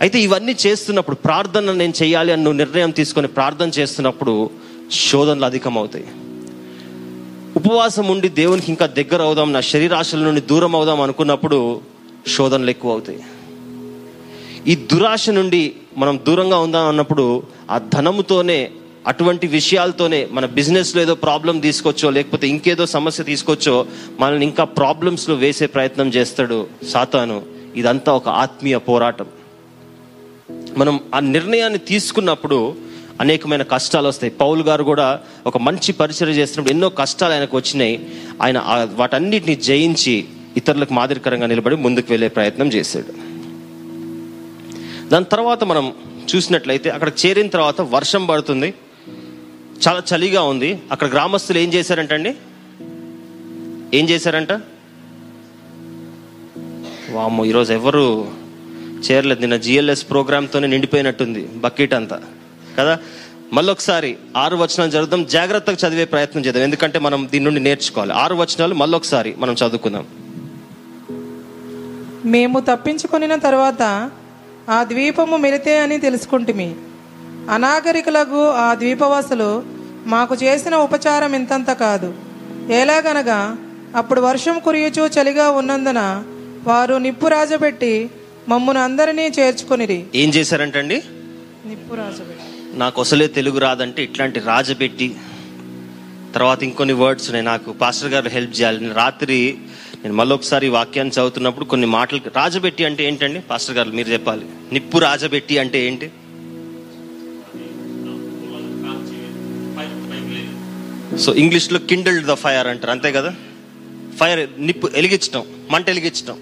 [0.00, 4.34] అయితే ఇవన్నీ చేస్తున్నప్పుడు ప్రార్థన నేను చేయాలి అని నువ్వు నిర్ణయం తీసుకొని ప్రార్థన చేస్తున్నప్పుడు
[5.06, 6.06] శోధనలు అధికమవుతాయి.
[7.56, 11.58] ఉపవాసం ఉండి దేవునికి ఇంకా దగ్గర అవుదాం నా శరీరాశల నుండి దూరం అవుదాం అనుకున్నప్పుడు
[12.34, 13.20] శోధనలు ఎక్కువ అవుతాయి
[14.70, 15.62] ఈ దురాశ నుండి
[15.96, 18.70] మనం దూరంగా ఉందాం అన్నప్పుడు ఆ ధనముతోనే
[19.06, 23.86] అటువంటి విషయాలతోనే మన బిజినెస్లో ఏదో ప్రాబ్లం తీసుకొచ్చో లేకపోతే ఇంకేదో సమస్య తీసుకొచ్చో
[24.20, 27.42] మనల్ని ఇంకా ప్రాబ్లమ్స్లో వేసే ప్రయత్నం చేస్తాడు సాతాను.
[27.76, 29.26] ఇదంతా ఒక ఆత్మీయ పోరాటం.
[30.76, 32.74] మనం ఆ నిర్ణయాన్ని తీసుకున్నప్పుడు
[33.20, 34.32] అనేకమైన కష్టాలు వస్తాయి.
[34.32, 38.06] పౌల్ గారు కూడా ఒక మంచి పరిచయం చేసినప్పుడు ఎన్నో కష్టాలు ఆయనకు వచ్చినాయి.
[38.42, 38.62] ఆయన
[38.94, 40.24] వాటన్నిటిని జయించి
[40.56, 43.28] ఇతరులకు మాదిరికరంగా నిలబడి ముందుకు వెళ్ళే ప్రయత్నం చేశాడు.
[45.08, 45.94] దాని తర్వాత మనం
[46.36, 48.74] చూసినట్లయితే అక్కడ చేరిన తర్వాత వర్షం పడుతుంది.
[49.88, 50.82] చాలా చలిగా ఉంది.
[50.92, 52.34] అక్కడ గ్రామస్తులు ఏం చేశారంటండి?
[53.98, 54.52] ఏం చేశారంట?
[57.10, 58.32] వామ్మో ఈరోజు ఎవరు
[59.10, 62.20] చేరలేదు నిన్న జిఎల్ఎస్ ప్రోగ్రామ్తోనే నిండిపోయినట్టుంది బకెట్ అంతా.
[62.78, 62.98] కదా?
[63.52, 65.26] మళ్ళొకసారి ఆరు వచనాలు చదువుదాం.
[65.26, 66.64] జాగ్రత్తగా చదివే ప్రయత్నం చేద్దాం.
[66.64, 68.12] ఎందుకంటే మనం దీని నుండి నేర్చుకోవాలి.
[68.12, 70.06] ఆరు వచనాలు మళ్ళొకసారి మనం చదువుకుందాం.
[72.24, 74.10] మేము తప్పించుకొనిన తర్వాత
[74.70, 76.74] ఆ ద్వీపము మిలితే అని తెలుసుకుంటుమి.
[77.48, 79.62] అనాగరికులకు ఆ ద్వీపవాసులు
[80.06, 82.14] మాకు చేసిన ఉపచారం ఇంతంత కాదు.
[82.72, 83.56] ఎలాగనగా
[83.96, 86.24] అప్పుడు వర్షం కురియుచు చలిగా ఉన్నందున
[86.64, 88.10] వారు నిప్పు రాజబెట్టి
[88.48, 90.04] మమ్మును అందరినీ చేర్చుకొనిరి.
[90.14, 91.02] ఏం చేశారంటండి?
[91.66, 92.78] నిప్పు రాజబెట్టి.
[92.78, 95.16] నాకు అసలే తెలుగు రాదంటే ఇట్లాంటి రాజబెట్టి
[96.34, 97.46] తర్వాత ఇంకొన్ని వర్డ్స్ ఉన్నాయి.
[97.46, 98.80] నాకు పాస్టర్ గారు హెల్ప్ చేయాలి.
[98.80, 99.58] నేను రాత్రి
[100.02, 103.40] నేను మళ్ళొకసారి వాక్యాన్ని చదువుతున్నప్పుడు కొన్ని మాటలు రాజబెట్టి అంటే ఏంటండి?
[103.40, 104.46] పాస్టర్ గారు మీరు చెప్పాలి.
[104.72, 106.10] నిప్పు రాజబెట్టి అంటే ఏంటి?
[111.20, 113.34] సో ఇంగ్లీష్లో కిండల్డ్ ద ఫైర్ అంటారు అంతే కదా?
[114.20, 116.38] ఫైర్ నిప్పు వెలిగించడం మంట వెలిగించటం.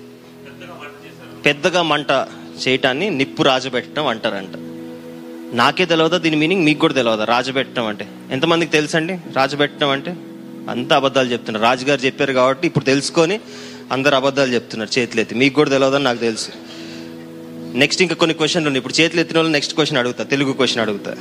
[1.45, 2.27] పెద్దగా మంట
[2.69, 4.49] చేయటాన్ని నిప్పు రాజబెట్టడం అంటారంట.
[5.57, 8.09] నాకే తెలియదా దీని మీనింగ్ మీకు కూడా తెలియదా రాజబెట్టడం అంటే.
[8.31, 9.19] ఎంతమందికి తెలుసండి?
[9.33, 10.17] రాజబెట్టడం అంటే?
[10.71, 11.65] అంత అబద్ధాలు చెప్తున్నారు.
[11.65, 13.41] రాజుగారు చెప్పారు కాబట్టి ఇప్పుడు తెలుసుకొని
[13.93, 15.35] అందరు అబద్ధాలు చెప్తున్నారు చేతులు ఎత్తి.
[15.35, 16.49] మీకు కూడా తెలియదని నాకు తెలుసు.
[17.75, 18.79] నెక్స్ట్ ఇంకా కొన్ని క్వశ్చన్లు ఉన్నాయి.
[18.79, 20.25] ఇప్పుడు చేతులు ఎత్తిన వాళ్ళు నెక్స్ట్ క్వశ్చన్ అడుగుతా.
[20.25, 21.17] తెలుగు క్వశ్చన్ అడుగుతా.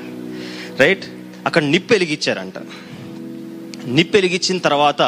[0.80, 1.06] రైట్
[1.46, 2.54] అక్కడ నిప్పు వెలిగించారంట.
[3.98, 5.02] నిప్పు వెలిగించిన తర్వాత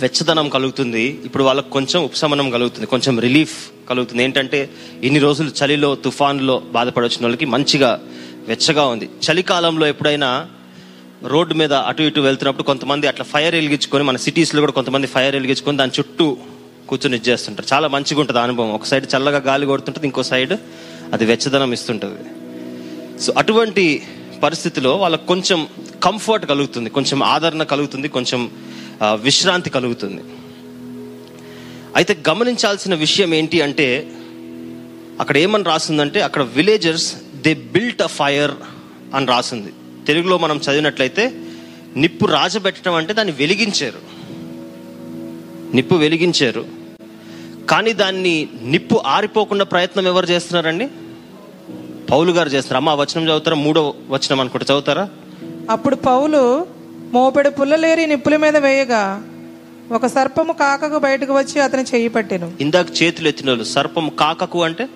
[0.00, 1.04] వెచ్చదనం కలుగుతుంది.
[1.24, 3.56] ఇప్పుడు వాళ్ళకి కొంచెం ఉపశమనం కలుగుతుంది కొంచెం రిలీఫ్
[3.88, 4.22] కలుగుతుంది.
[4.22, 4.70] ఏంటంటే
[5.04, 8.00] ఇన్ని రోజులు చలిలో తుఫాన్లో బాధపడొచ్చిన వాళ్ళకి మంచిగా
[8.48, 9.08] వెచ్చగా ఉంది.
[9.26, 10.30] చలికాలంలో ఎప్పుడైనా
[11.32, 15.78] రోడ్డు మీద అటు ఇటు వెళ్తున్నప్పుడు కొంతమంది అట్లా ఫైర్ వెలిగించుకొని మన సిటీస్లో కూడా కొంతమంది ఫైర్ వెలిగించుకొని
[15.78, 16.36] దాని చుట్టూ
[16.88, 18.72] కూర్చొని ఇచ్చేస్తుంటారు చాలా మంచిగా ఉంటుంది అనుభవం.
[18.72, 20.54] ఒక సైడ్ చల్లగా గాలి కొడుతుంటుంది ఇంకో సైడ్
[21.12, 22.24] అది వెచ్చదనం ఇస్తుంటుంది.
[23.24, 24.02] సో అటువంటి
[24.42, 25.60] పరిస్థితిలో వాళ్ళకు కొంచెం
[26.04, 28.40] కంఫర్ట్ కలుగుతుంది కొంచెం ఆదరణ కలుగుతుంది కొంచెం
[29.26, 30.22] విశ్రాంతి కలుగుతుంది.
[31.96, 33.88] అయితే గమనించాల్సిన విషయం ఏంటి అంటే
[35.20, 37.08] అక్కడ ఏమని రాసిందంటే అక్కడ villagers
[37.44, 38.54] they built a fire
[39.14, 39.72] అని రాసింది.
[40.06, 41.24] తెలుగులో మనం చదివినట్లయితే
[41.96, 44.00] నిప్పు రాజబెట్టడం అంటే దాన్ని వెలిగించారు.
[45.76, 46.64] నిప్పు వెలిగించారు.
[47.70, 50.86] కానీ దాన్ని నిప్పు ఆరిపోకుండా ప్రయత్నం ఎవరు చేస్తున్నారండి?
[52.10, 52.76] పౌలు గారు చేస్తారు.
[52.76, 53.56] అమ్మ ఆ వచనం చదువుతారా?
[53.56, 54.64] మూడో వచనం అనుకుంటే.
[54.64, 55.08] చదువుతారా?
[55.70, 56.66] అప్పుడు పౌలు
[57.12, 59.22] మోపెడు పుల్లలేరి నిప్పుల మీద వేయగా
[59.92, 62.52] ఒక సర్పము కాకకు బయటకు వచ్చి అతని చెయ్యి పట్టెను.
[62.60, 64.88] ఇందాక చేతులు ఎత్తిన వాళ్ళు సర్పం కాకకు అంటే?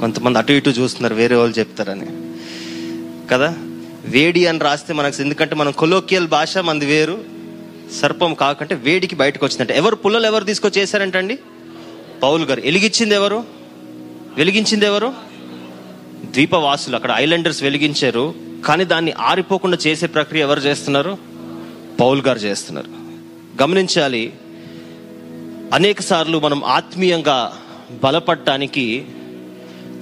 [0.00, 2.06] కొంతమంది అటు ఇటు చూస్తున్నారు వేరే వాళ్ళు చెప్తారని.
[3.28, 3.54] కదా?
[4.04, 7.24] వేడి అని రాస్తే మనకు ఎందుకంటే మనం కొలోకియల్ భాష మనది వేరు.
[8.00, 9.76] సర్పం కాకంటే వేడికి బయటకు వచ్చిందంటే.
[9.76, 11.38] ఎవరు పుల్లలు ఎవరు తీసుకొచ్చి చేశారంటండి
[12.22, 12.60] పౌలు గారు.
[12.60, 13.55] వెలిగించింది ఎవరు?
[14.36, 15.12] వెలిగించింది ఎవరు
[16.24, 16.94] ద్వీపవాసులు.
[16.94, 18.34] అక్కడ ఐలాండర్స్ వెలిగించారు.
[18.66, 21.18] కానీ దాన్ని ఆరిపోకుండా చేసే ప్రక్రియ ఎవరు చేస్తున్నారు?
[22.00, 22.86] పౌల్ గారు చేస్తున్నారు.
[23.62, 24.32] గమనించాలి
[25.72, 27.52] అనేక సార్లు మనం ఆత్మీయంగా
[28.04, 29.04] బలపడటానికి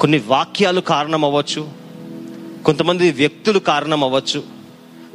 [0.00, 1.68] కొన్ని వాక్యాలు కారణం అవ్వచ్చు
[2.64, 4.42] కొంతమంది వ్యక్తులు కారణం అవ్వచ్చు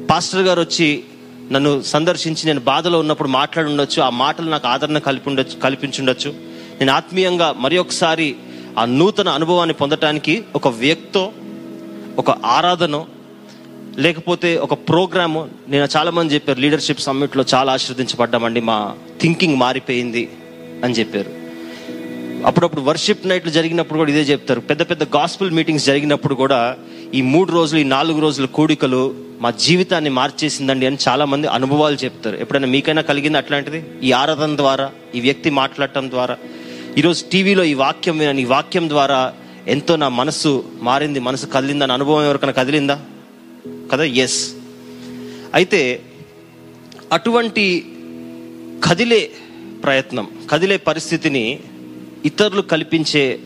[0.09, 1.03] పాస్టర్ గారు వచ్చి
[1.51, 6.31] నన్ను సందర్శించి నేను బాధలో ఉన్నప్పుడు మాట్లాడి ఉండొచ్చు ఆ మాటలు నాకు ఆదరణ కలిపి ఉండొచ్చు కల్పించుండొచ్చు.
[6.79, 8.35] నేను ఆత్మీయంగా మరి ఒకసారి
[8.77, 11.31] ఆ నూతన అనుభవాన్ని పొందటానికి ఒక వ్యక్తో
[12.17, 13.05] ఒక ఆరాధన
[13.97, 15.49] లేకపోతే ఒక ప్రోగ్రాము.
[15.67, 20.29] నేను చాలామంది చెప్పారు లీడర్షిప్ సమ్మిట్లో చాలా ఆశీర్వదించబడ్డామండి మా థింకింగ్ మారిపోయింది
[20.83, 21.39] అని చెప్పారు.
[22.45, 24.59] అప్పుడప్పుడు వర్షిప్ నైట్లు జరిగినప్పుడు కూడా ఇదే చెప్తారు.
[24.59, 26.77] పెద్ద పెద్ద గాస్పుల్ మీటింగ్స్ జరిగినప్పుడు కూడా
[27.13, 32.35] ఈ మూడు రోజులు ఈ నాలుగు రోజుల కూడికలు మా జీవితాన్ని మార్చేసిందండి అని చాలామంది అనుభవాలు చెప్తారు.
[32.35, 33.83] ఎప్పుడైనా మీకైనా కలిగింది అట్లాంటిది?
[34.03, 36.37] ఈ ఆరాధన ద్వారా ఈ వ్యక్తి మాట్లాడటం ద్వారా?
[36.97, 39.33] ఈరోజు టీవీలో ఈ వాక్యం వినని ఈ వాక్యం ద్వారా
[39.67, 43.01] ఎంతో నా మనసు మారింది మనసు కదిలిందని అనుభవం ఎవరికైనా కదిలిందా?
[43.91, 44.03] కదా?
[44.03, 44.53] ఎస్
[45.53, 46.01] అయితే
[47.11, 47.85] అటువంటి
[48.83, 49.31] కదిలే
[49.83, 51.59] ప్రయత్నం కదిలే పరిస్థితిని
[52.25, 53.39] ఇతరులు కల్పించే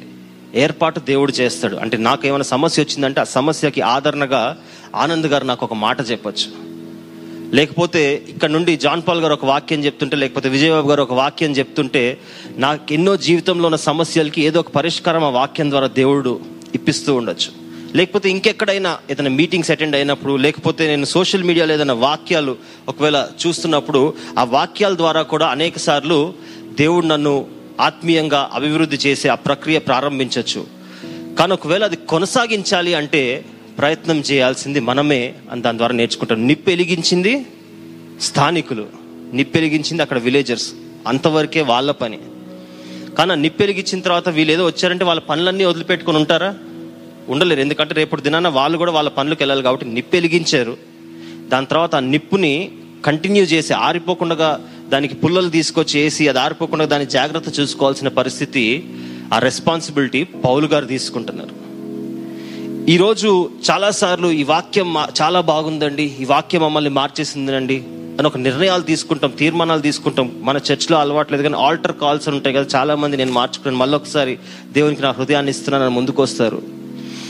[0.55, 1.75] ఏర్పాటు దేవుడు చేస్తాడు.
[1.75, 4.57] అంటే నాకు ఏమైనా సమస్య వచ్చిందంటే ఆ సమస్యకి ఆదరణగా
[4.95, 6.72] ఆనంద్ గారు నాకు ఒక మాట చెప్పచ్చు.
[7.53, 12.17] లేకపోతే ఇక్కడ నుండి జాన్ పాల్ గారు ఒక వాక్యం చెప్తుంటే లేకపోతే విజయబాబు గారు ఒక వాక్యం చెప్తుంటే
[12.57, 16.39] నాకు ఎన్నో జీవితంలో ఉన్న సమస్యలకి ఏదో ఒక పరిష్కారం ఆ వాక్యం ద్వారా దేవుడు
[16.75, 17.49] ఇప్పిస్తూ ఉండొచ్చు.
[17.95, 24.43] లేకపోతే ఇంకెక్కడైనా ఏదైనా మీటింగ్స్ అటెండ్ అయినప్పుడు లేకపోతే నేను సోషల్ మీడియాలో ఏదైనా వాక్యాలు ఒకవేళ చూస్తున్నప్పుడు ఆ
[24.43, 26.33] వాక్యాల ద్వారా కూడా అనేక సార్లు
[26.79, 27.35] దేవుడు నన్ను
[27.79, 30.61] ఆత్మీయంగా అభివృద్ధి చేసే ఆ ప్రక్రియ ప్రారంభించవచ్చు
[31.39, 33.45] కానీ ఒకవేళ అది కొనసాగించాలి అంటే
[33.77, 37.45] ప్రయత్నం చేయాల్సింది మనమే అని దాని ద్వారా నేర్చుకుంటాం నిప్పు వెలిగించింది
[38.21, 38.85] స్థానికులు.
[39.33, 40.73] నిప్పు వెలిగించింది అక్కడ విలేజర్స్
[41.07, 42.19] అంతవరకే వాళ్ళ పని.
[43.17, 46.55] కానీ ఆ నిప్పు వెలిగించిన తర్వాత వీళ్ళు ఏదో వచ్చారంటే వాళ్ళ పనులన్నీ వదిలిపెట్టుకుని ఉంటారా?
[47.29, 47.59] ఉండలేరు.
[47.59, 50.77] ఎందుకంటే రేపటి దినాన వాళ్ళు కూడా వాళ్ళ పనులకు వెళ్ళాలి కాబట్టి నిప్పు వెలిగించారు
[51.49, 52.71] దాని తర్వాత ఆ నిప్పుని
[53.05, 54.59] కంటిన్యూ చేసి ఆరిపోకుండా
[54.89, 58.83] దానికి పుల్లలు తీసుకొచ్చి వేసి అది ఆరిపోకుండా దాని జాగ్రత్త చూసుకోవాల్సిన పరిస్థితి
[59.33, 61.62] ఆ రెస్పాన్సిబిలిటీ పౌలు గారు తీసుకుంటున్నారు.
[62.89, 66.15] ఈరోజు చాలాసార్లు ఈ వాక్యం మా- చాలా బాగుందండి.
[66.19, 67.77] ఈ వాక్యం మమ్మల్ని మార్చేసిందండి.
[67.87, 70.31] అని ఒక నిర్ణయాలు తీసుకుంటాం తీర్మానాలు తీసుకుంటాం.
[70.41, 73.77] మన చర్చ్లో అలవాట్లేదు కానీ ఆల్టర్ కాల్స్ అని ఉంటాయి కదా చాలామంది నేను మార్చుకున్నాను.
[73.77, 74.37] మళ్ళీ ఒకసారి
[74.71, 76.61] దేవునికి నా హృదయాన్ని ఇస్తున్నానని ముందుకు వస్తారు.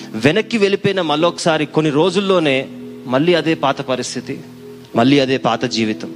[0.09, 2.67] వెనక్కి వెళ్ళిపోయిన మళ్ళొకసారి కొన్ని రోజుల్లోనే
[3.05, 4.39] మళ్ళీ అదే పాత పరిస్థితి
[4.95, 6.09] మళ్ళీ అదే పాత జీవితం.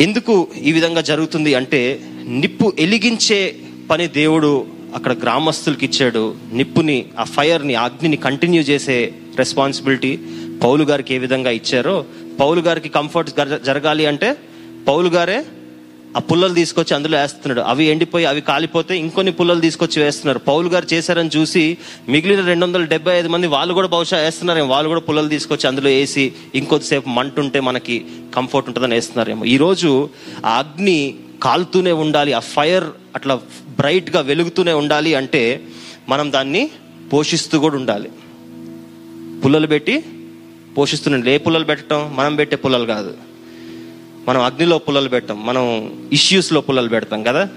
[0.00, 3.56] ఎందుకు ఈ విధంగా జరుగుతుంది అంటే నిప్పు ఎలిగించే
[3.90, 10.18] పని దేవుడు అక్కడ గ్రామస్తులకి ఇచ్చాడు నిప్పుని ఆ ఫైర్ని ఆ అగ్నిని కంటిన్యూ చేసే రెస్పాన్సిబిలిటీ
[10.62, 12.04] పౌలు గారికి ఏ విధంగా ఇచ్చారో
[12.40, 13.30] పౌలు గారికి కంఫర్ట్
[13.64, 14.36] జరగాలి అంటే
[14.88, 15.44] పౌలు గారే
[16.16, 17.60] ఆ పుల్లలు తీసుకొచ్చి అందులో వేస్తున్నాడు.
[17.60, 20.38] అవి ఎండిపోయి అవి కాలిపోతే ఇంకొన్ని పుల్లలు తీసుకొచ్చి వేస్తున్నారు.
[20.38, 21.78] పౌలు గారు చేశారని చూసి
[22.08, 24.68] మిగిలిన రెండు వందల డెబ్బై ఐదు మంది వాళ్ళు కూడా బహుశా వేస్తున్నారేమో.
[24.68, 29.44] వాళ్ళు కూడా పుల్లలు తీసుకొచ్చి అందులో వేసి ఇంకొద్దిసేపు మంటుంటే మనకి కంఫర్ట్ ఉంటుందని వేస్తున్నారేమో.
[29.44, 30.08] ఈరోజు
[30.46, 32.32] ఆ అగ్ని కాలుతూనే ఉండాలి.
[32.32, 33.40] ఆ ఫైర్ అట్లా
[33.76, 35.62] బ్రైట్గా వెలుగుతూనే ఉండాలి అంటే
[36.08, 36.70] మనం దాన్ని
[37.12, 38.10] పోషిస్తూ కూడా ఉండాలి.
[39.44, 40.04] పుల్లలు పెట్టి
[40.78, 42.16] పోషిస్తున్నాం ఏ పుల్లలు పెట్టడం?
[42.16, 43.14] మనం పెట్టే పుల్లలు కాదు.
[44.28, 45.46] మనం అగ్నిలో పుల్లలు పెట్టాం.
[45.46, 47.48] మనం ఇష్యూస్లో పుల్లలు పెడతాం కదా?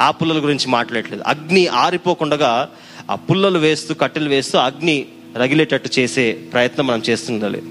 [0.00, 2.68] ఆ పుల్లల గురించి మాట్లాడలేదు అగ్ని ఆరిపోకుండా
[3.10, 7.62] ఆ పుల్లలు వేస్తూ కట్టెలు వేస్తూ అగ్ని రగిలేటట్టు చేసే ప్రయత్నం మనం చేస్తుండాలి.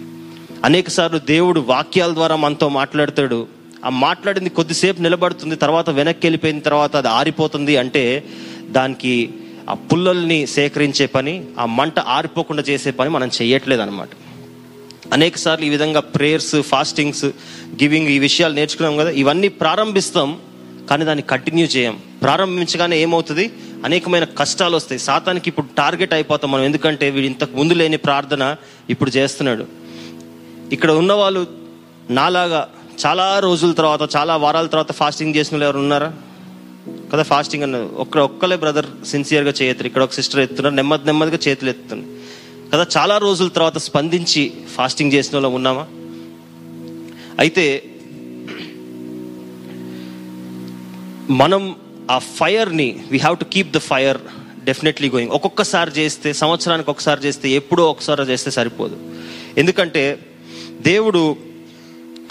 [0.66, 3.48] అనేకసార్లు దేవుడు వాక్యాల ద్వారా మనతో మాట్లాడతాడు.
[3.86, 8.24] ఆ మాట్లాడింది కొద్దిసేపు నిలబడుతుంది తర్వాత వెనక్కి వెళ్ళిపోయిన తర్వాత అది ఆరిపోతుంది అంటే
[8.70, 9.30] దానికి
[9.70, 14.10] ఆ పుల్లల్ని సేకరించే పని ఆ మంట ఆరిపోకుండా చేసే పని మనం చేయట్లేదు అనమాట
[15.14, 17.26] అనేక సార్లు ఈ విధంగా ప్రేయర్స్ ఫాస్టింగ్స్
[17.66, 20.40] గివింగ్ ఈ విషయాలు నేర్చుకున్నాం కదా ఇవన్నీ ప్రారంభిస్తాం
[20.90, 22.00] కానీ దాన్ని కంటిన్యూ చేయం.
[22.22, 23.52] ప్రారంభించగానే ఏమవుతుంది?
[23.86, 25.00] అనేకమైన కష్టాలు వస్తాయి.
[25.00, 28.56] సాతానికి ఇప్పుడు టార్గెట్ అయిపోతాం మనం ఎందుకంటే వీడు ఇంతకు ముందు లేని ప్రార్థన
[28.90, 29.66] ఇప్పుడు చేస్తున్నాడు.
[30.72, 31.48] ఇక్కడ ఉన్నవాళ్ళు
[32.10, 32.70] నాలాగా
[33.06, 36.14] చాలా రోజుల తర్వాత చాలా వారాల తర్వాత ఫాస్టింగ్ చేసిన వాళ్ళు ఎవరు ఉన్నారా?
[37.14, 39.88] కదా ఫాస్టింగ్ అన్న ఒక్క ఒక్కలే బ్రదర్ సిన్సియర్గా చేయత్తారు.
[39.88, 42.18] ఇక్కడ ఒక సిస్టర్ ఎత్తున్నారు నెమ్మది నెమ్మదిగా చేతులు ఎత్తున్నారు.
[42.74, 45.88] కదా చాలా రోజుల తర్వాత స్పందించి ఫాస్టింగ్ చేసిన వాళ్ళం ఉన్నామా?
[47.40, 47.84] అయితే
[51.30, 51.76] మనం
[52.12, 54.18] ఆ ఫైర్ని we have to keep the fire
[54.64, 58.98] definitely going ఒక్కొక్కసారి చేస్తే సంవత్సరానికి ఒకసారి చేస్తే ఎప్పుడో ఒకసారి చేస్తే సరిపోదు.
[59.58, 60.20] ఎందుకంటే
[60.82, 61.38] దేవుడు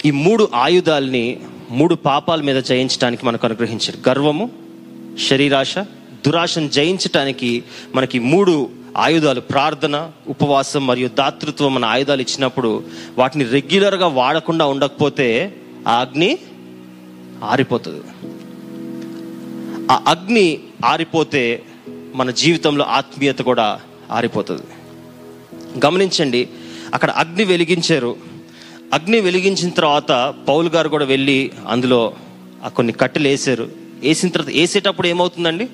[0.05, 1.39] ఈ మూడు ఆయుధాల్ని
[1.71, 4.09] మూడు పాపాల మీద జయించడానికి మనకు అనుగ్రహించారు.
[4.09, 4.49] గర్వము
[5.29, 5.77] శరీరాశ
[6.25, 7.63] దురాశను జయించటానికి
[7.95, 12.83] మనకి మూడు ఆయుధాలు ప్రార్థన ఉపవాసం మరియు దాతృత్వం మన ఆయుధాలు ఇచ్చినప్పుడు
[13.17, 15.53] వాటిని రెగ్యులర్గా వాడకుండా ఉండకపోతే
[15.87, 16.37] ఆ అగ్ని
[17.43, 18.01] ఆరిపోతుంది.
[19.91, 21.63] ఆ అగ్ని ఆరిపోతే
[22.15, 23.79] మన జీవితంలో ఆత్మీయత కూడా
[24.11, 24.63] ఆరిపోతుంది.
[25.85, 26.49] గమనించండి
[26.93, 28.36] అక్కడ అగ్ని వెలిగించారు.
[28.93, 32.13] అగ్ని వెలిగించిన తర్వాత పౌల్ గారు కూడా వెళ్ళి అందులో
[32.63, 33.69] ఆ కొన్ని కట్టెలు వేసారు
[33.99, 35.69] వేసిన తర్వాత వేసేటప్పుడు ఏమవుతుందండి?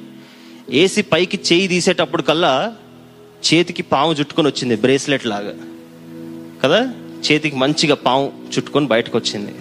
[0.70, 2.76] వేసి పైకి చేయి తీసేటప్పుడు కల్లా
[3.54, 5.54] చేతికి పాము చుట్టుకొని వచ్చింది బ్రేస్లెట్ లాగా.
[6.64, 6.94] కదా?
[7.32, 9.52] చేతికి మంచిగా పాము చుట్టుకొని బయటకు వచ్చింది.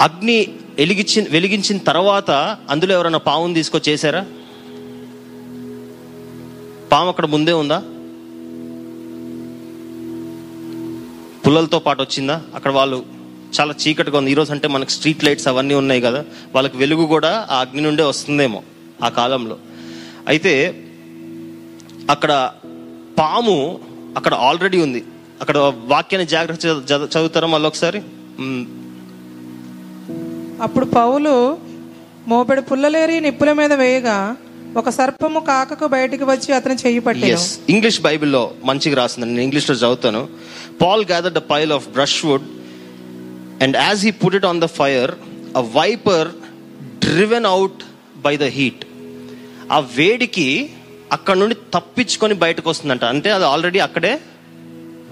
[0.00, 4.26] అగ్ని వెలిగించిన వెలిగించిన తర్వాత అందులో ఎవరైనా పావును తీసుకొచ్చేసారా?
[6.92, 7.82] పాము అక్కడ ముందే ఉందా?
[11.46, 12.42] పుల్లలతో పాటు వచ్చిందా?
[12.54, 13.04] అక్కడ వాళ్ళు
[13.60, 14.30] చాలా చీకటిగా ఉంది.
[14.30, 16.24] ఈరోజు అంటే మనకు స్ట్రీట్ లైట్స్ అవన్నీ ఉన్నాయి కదా.
[16.54, 18.62] వాళ్ళకి వెలుగు కూడా ఆ అగ్ని నుండే వస్తుందేమో
[19.04, 19.58] ఆ కాలంలో.
[20.28, 20.84] అయితే
[22.10, 22.52] అక్కడ
[23.18, 23.80] పాము
[24.16, 25.04] అక్కడ ఆల్రెడీ ఉంది.
[25.40, 28.02] అక్కడ వాక్యాన్ని జాగ్రత్త చదువు- చదువుతారా మళ్ళీ ఒకసారి?
[30.62, 31.58] అప్పుడు పౌలు
[32.28, 34.36] మోపెడు పుల్లలేరి నిప్పుల మీద వేయగా
[34.78, 37.26] ఒక సర్పము కాకకు బయటికి వచ్చి అతని చెయ్యి పట్టెను.
[37.26, 39.26] ఎస్ ఇంగ్లీష్ బైబిల్లో మంచిగా రాసింది.
[39.28, 40.28] నేను ఇంగ్లీష్లో చదువుతాను.
[40.82, 41.88] Paul gather the pile of
[42.24, 42.46] brushwood
[43.62, 45.12] and as he put it on the fire
[45.56, 46.28] a viper
[47.06, 47.82] driven out
[48.26, 48.84] by the heat
[49.72, 50.48] ఆ వేడికి
[51.12, 53.04] అక్కడ నుండి తప్పించుకొని బయటకు వస్తుందంట.
[53.04, 54.20] అంటే అది ఆల్రెడీ అక్కడే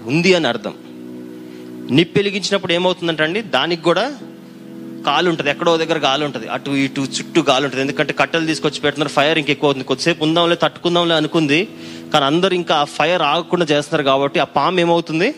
[0.05, 0.73] ఉంది అని అర్థం.
[1.97, 4.05] నిప్పెలిగించినప్పుడు ఏమవుతుందంట అండి దానికి కూడా
[5.07, 9.11] గాలి ఉంటుంది ఎక్కడో దగ్గర గాలి ఉంటుంది అటు ఇటు చుట్టూ గాలి ఉంటుంది ఎందుకంటే కట్టెలు తీసుకొచ్చి పెడుతున్నారు.
[9.11, 9.87] ఫైర్ ఇంకెక్కువ అవుతుంది.
[9.87, 11.67] కొద్దిసేపు ఉందాంలే తట్టుకుందాంలే అనుకుంది.
[12.13, 15.35] కానీ అందరు ఇంకా ఆ ఫైర్ ఆగకుండా చేస్తున్నారు కాబట్టి ఆ పాము ఏమవుతుంది?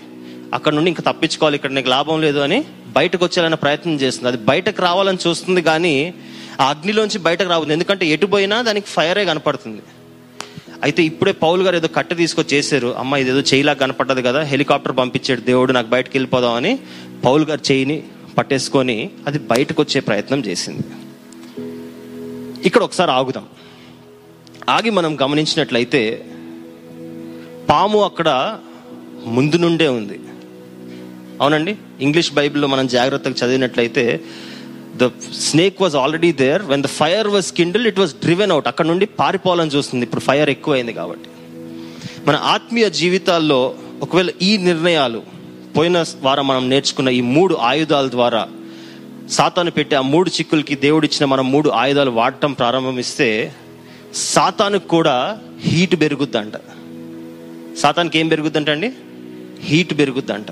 [0.53, 1.55] అక్కడ నుండి ఇంకా తప్పించుకోవాలి.
[1.55, 4.27] ఇక్కడ నీకు లాభం లేదు అని బయటకు వచ్చేయాలనే ప్రయత్నం చేస్తుంది.
[4.27, 6.13] అది బయటకు రావాలని చూస్తుంది కానీ
[6.61, 7.73] ఆ అగ్నిలోంచి బయటకు రావద్దు.
[7.73, 9.81] ఎందుకంటే ఎటు పోయినా దానికి ఫైరే కనపడుతుంది.
[10.83, 12.95] అయితే ఇప్పుడే పౌలు గారు ఏదో కట్టె తీసుకొచ్చి చేశారు.
[12.97, 14.41] అమ్మ ఇదేదో చేయిలా కనపడ్డది కదా.
[14.41, 15.41] హెలికాప్టర్ పంపించాడు.
[15.41, 16.79] దేవుడు నాకు బయటకు వెళ్ళిపోదామని
[17.25, 18.03] పౌలు గారు చేయిని
[18.37, 20.83] పట్టేసుకొని అది బయటకు వచ్చే ప్రయత్నం చేసింది.
[22.65, 23.45] ఇక్కడ ఒకసారి ఆగుదాం.
[24.69, 26.25] ఆగి మనం గమనించినట్లయితే
[27.69, 28.59] పాము అక్కడ
[29.25, 30.19] ముందు నుండే ఉంది.
[31.41, 31.75] అవునండి?
[31.99, 34.21] ఇంగ్లీష్ బైబిల్లో మనం జాగ్రత్తగా చదివినట్లయితే
[34.95, 36.61] the snake was already there.
[36.61, 38.67] When the fire was kindle it was driven out.
[38.67, 40.05] అక్కడ నుండి పారిపోవాలని చూస్తుంది.
[40.05, 41.29] ఇప్పుడు ఫైర్ ఎక్కువైంది కాబట్టి.
[42.27, 45.30] మన ఆత్మీయ జీవితాల్లో ఒకవేళ ఈ నిర్ణయాలు
[45.77, 48.47] పోయిన వారం మనం నేర్చుకున్న ఈ మూడు ఆయుధాల ద్వారా
[49.29, 53.55] సాతాను పెట్టి ఆ మూడు చిక్కులకి దేవుడిచ్చిన మనం మూడు ఆయుధాలు వాడటం ప్రారంభమిస్తే
[54.13, 56.53] సాతానుకు కూడా హీట్ పెరుగుద్దంట.
[57.77, 58.93] సాతానికి ఏం పెరుగుద్దంట అండి?
[59.59, 60.47] హీట్ పెరుగుద్దంట.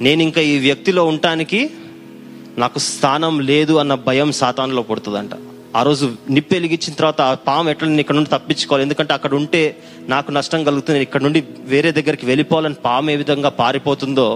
[0.00, 1.70] నేను ఇంకా ఈ వ్యక్తిలో ఉండటానికి
[2.58, 5.30] నాకు స్థానం లేదు అన్న భయం సాతాన్లో పుడుతుందంట.
[5.74, 8.82] ఆ రోజు నిప్పు వెలిగించిన తర్వాత ఆ పాము ఎట్లా నేను ఇక్కడ నుండి తప్పించుకోవాలి?
[8.82, 9.76] ఎందుకంటే అక్కడ ఉంటే
[10.08, 10.92] నాకు నష్టం కలుగుతుంది.
[10.92, 14.28] నేను ఇక్కడ నుండి వేరే దగ్గరికి వెళ్ళిపోవాలని పాము ఏ విధంగా పారిపోతుందో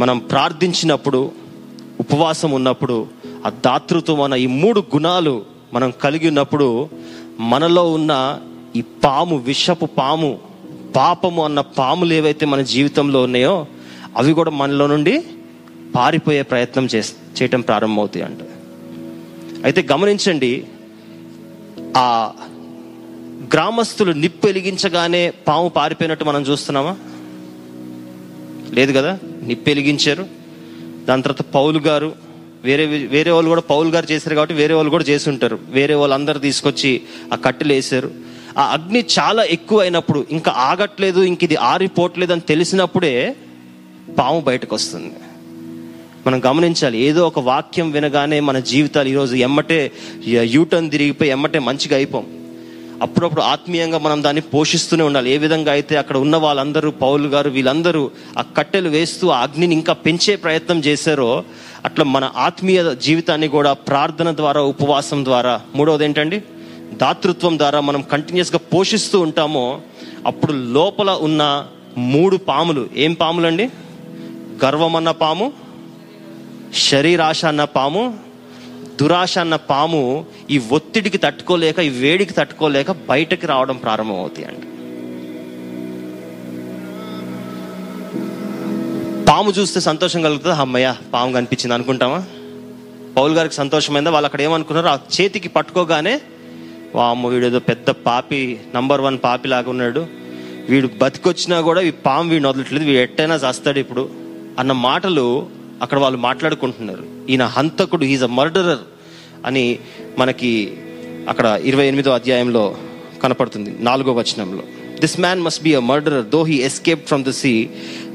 [0.00, 1.20] మనం ప్రార్థించినప్పుడు
[2.00, 3.06] ఉపవాసం ఉన్నప్పుడు
[3.46, 6.88] ఆ దాతృత్వం అన్న ఈ మూడు గుణాలు మనం కలిగి ఉన్నప్పుడు
[7.40, 8.40] మనలో ఉన్న
[8.76, 10.40] ఈ పాము విషపు పాము
[10.96, 13.66] పాపము అన్న పాములు ఏవైతే మన జీవితంలో ఉన్నాయో
[14.16, 15.14] అవి కూడా మనలో నుండి
[15.96, 17.00] పారిపోయే ప్రయత్నం చే
[17.38, 18.40] చేయటం ప్రారంభమవుతాయి అంట
[19.64, 20.66] అయితే గమనించండి
[21.96, 22.32] ఆ
[23.54, 26.96] గ్రామస్తులు నిప్పు వెలిగించగానే పాము పారిపోయినట్టు మనం చూస్తున్నామా?
[28.74, 29.18] లేదు కదా?
[29.42, 30.26] నిప్పు వెలిగించారు
[31.04, 32.14] దాని తర్వాత పౌలు గారు
[32.64, 35.58] వేరే వేరే వాళ్ళు కూడా పౌలు గారు చేశారు కాబట్టి వేరే వాళ్ళు కూడా చేసి ఉంటారు.
[35.68, 38.10] వేరే వాళ్ళందరూ తీసుకొచ్చి ఆ కట్టెలు వేసారు
[38.58, 43.36] ఆ అగ్ని చాలా ఎక్కువ అయినప్పుడు ఇంకా ఆగట్లేదు ఇంక ఇది ఆరిపోవట్లేదు అని తెలిసినప్పుడే
[44.18, 45.12] పాము బయటకు వస్తుంది.
[46.26, 46.98] మనం గమనించాలి.
[46.98, 49.92] ఏదో ఒక వాక్యం వినగానే మన జీవితాలు ఈరోజు ఎమ్మటే
[50.26, 52.26] యూటర్న్ తిరిగిపోయి ఎమ్మటే మంచిగా అయిపోం.
[53.02, 55.30] అప్పుడప్పుడు ఆత్మీయంగా మనం దాన్ని పోషిస్తూనే ఉండాలి.
[55.30, 59.92] ఏ విధంగా అయితే అక్కడ ఉన్న వాళ్ళందరూ పౌలు గారు వీళ్ళందరూ ఆ కట్టెలు వేస్తూ ఆ అగ్నిని ఇంకా
[59.92, 61.44] పెంచే ప్రయత్నం చేశారో
[61.84, 66.42] అట్లా మన ఆత్మీయ జీవితాన్ని కూడా ప్రార్థన ద్వారా ఉపవాసం ద్వారా మూడవది ఏంటండి?
[66.92, 69.80] దాతృత్వం ద్వారా మనం కంటిన్యూస్గా పోషిస్తూ ఉంటామో
[70.26, 71.66] అప్పుడు లోపల ఉన్న
[71.98, 72.88] మూడు పాములు.
[72.96, 73.70] ఏం పాములండి?
[74.64, 75.65] గర్వమన్న పాము
[76.76, 78.02] శరీరాశ అన్న పాము
[79.00, 84.74] దురాశ అన్న పాము ఈ ఒత్తిడికి తట్టుకోలేక ఈ వేడికి తట్టుకోలేక బయటకి రావడం ప్రారంభమవుతాయండి అండి
[89.28, 90.60] పాము చూస్తే సంతోషం కలుగుతుంది?
[90.60, 92.24] అమ్మయ్య పాము కనిపించింది అనుకుంటామా
[93.16, 94.10] పౌల్ గారికి సంతోషమైందా?
[94.10, 96.20] వాళ్ళు అక్కడ ఏమనుకున్నారు ఆ చేతికి పట్టుకోగానే
[96.94, 100.06] వామ్మ వీడు ఏదో పెద్ద పాపి నంబర్ వన్ పాపి లాగా ఉన్నాడు.
[100.70, 102.84] వీడు బతికొచ్చినా కూడా ఈ పాము వీడిని వదలట్లేదు.
[102.84, 104.10] వీడు ఎట్టైనా చేస్తాడు ఇప్పుడు.
[104.58, 105.46] అన్న మాటలు
[105.82, 107.04] అక్కడ వాళ్ళు మాట్లాడుకుంటున్నారు.
[107.28, 108.78] ఈయన హంతకుడు ఈజ్ అ మర్డరర్
[109.46, 109.78] అని
[110.18, 110.76] మనకి
[111.28, 112.76] అక్కడ ఇరవై ఎనిమిదో అధ్యాయంలో
[113.22, 114.62] కనపడుతుంది నాలుగో వచనంలో.
[115.00, 117.68] This man must be a murderer though he escape from the sea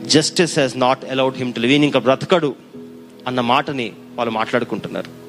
[0.06, 2.56] justice has not allowed him to live ఈయన ఇంకా బ్రతకడు
[3.28, 5.21] అన్న మాటని వాళ్ళు మాట్లాడుకుంటున్నారు.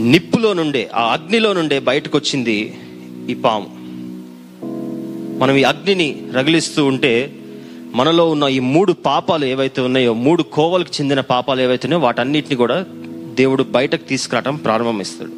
[0.00, 2.78] నిప్పులో నుండే ఆ అగ్నిలో నుండే బయటకు వచ్చింది
[3.30, 3.84] ఈ పాము.
[5.38, 7.32] మనం ఈ అగ్నిని రగిలిస్తూ ఉంటే
[7.94, 12.84] మనలో ఉన్న ఈ మూడు పాపాలు ఏవైతే ఉన్నాయో మూడు కోవలకు చెందిన పాపాలు ఏవైతే ఉన్నాయో వాటన్నిటిని కూడా
[13.34, 15.30] దేవుడు బయటకు తీసుకురావటం ప్రారంభమిస్తాడు.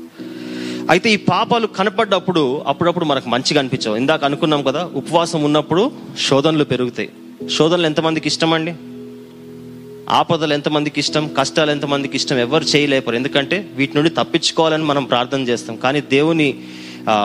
[0.91, 3.97] అయితే ఈ పాపాలు కనపడ్డప్పుడు అప్పుడప్పుడు మనకు మంచిగా అనిపించవు.
[3.97, 7.09] ఇందాక అనుకున్నాం కదా ఉపవాసం ఉన్నప్పుడు శోధనలు పెరుగుతాయి.
[7.59, 8.75] శోధనలు ఎంతమందికి ఇష్టం అండి
[10.11, 11.31] ఆపదలు ఎంతమందికి ఇష్టం?
[11.39, 12.37] కష్టాలు ఎంతమందికి ఇష్టం?
[12.37, 15.77] ఎవరు చేయలేపరు ఎందుకంటే వీటి నుండి తప్పించుకోవాలని మనం ప్రార్థన చేస్తాం.
[15.77, 16.55] కానీ దేవుని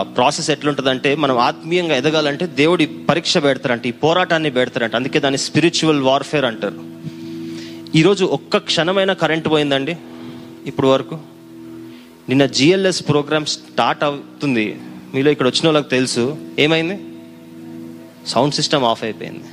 [0.01, 4.95] ప్రాసెస్ ఎట్లుంటుందంటే మనం ఆత్మీయంగా ఎదగాలంటే దేవుడి పరీక్ష పెడతారంట ఈ పోరాటాన్ని పెడతారంట.
[4.95, 6.91] అందుకే దాన్ని స్పిరిచువల్ వార్ఫేర్ అంటారు.
[7.97, 9.97] ఈరోజు ఒక్క క్షణమైన కరెంట్ పోయిందండి?
[10.65, 11.19] ఇప్పుడు వరకు
[12.29, 14.79] నిన్న జిఎల్ఎస్ ప్రోగ్రామ్ స్టార్ట్ అవుతుంది.
[15.13, 16.37] మీలో ఇక్కడ వచ్చిన వాళ్ళకి తెలుసు.
[16.59, 16.99] ఏమైంది?
[18.27, 19.43] సౌండ్ సిస్టమ్ ఆఫ్ అయిపోయింది.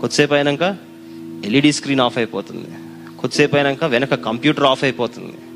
[0.00, 0.76] కొద్దిసేపు అయినాక
[1.44, 2.66] ఎల్ఈడి స్క్రీన్ ఆఫ్ అయిపోతుంది.
[3.20, 5.51] కొద్దిసేపు అయినాక వెనక కంప్యూటర్ ఆఫ్ అయిపోతుంది.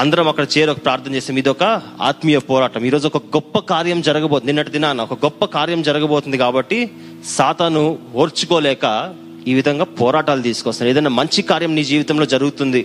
[0.00, 1.64] అందరం అక్కడ చేరి ఒక ప్రార్థన చేస్తాం ఇది ఒక
[2.08, 2.84] ఆత్మీయ పోరాటం.
[2.88, 6.78] ఈరోజు ఒక గొప్ప కార్యం జరగబోతుంది నిన్నటి దినాన ఒక గొప్ప కార్యం జరగబోతుంది కాబట్టి
[7.34, 7.82] సాతాను
[8.22, 8.86] ఓర్చుకోలేక
[9.50, 12.80] ఈ విధంగా పోరాటాలు తీసుకొస్తాను ఏదైనా మంచి కార్యం నీ జీవితంలో జరుగుతుంది.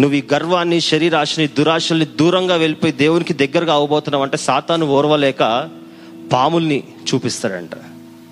[0.00, 5.42] నువ్వు ఈ గర్వాన్ని శరీరాశని దురాశల్ని దూరంగా వెళ్ళిపోయి దేవునికి దగ్గరగా అవబోతున్నావు అంటే సాతాను ఓర్వలేక
[6.32, 7.74] పాముల్ని చూపిస్తారంట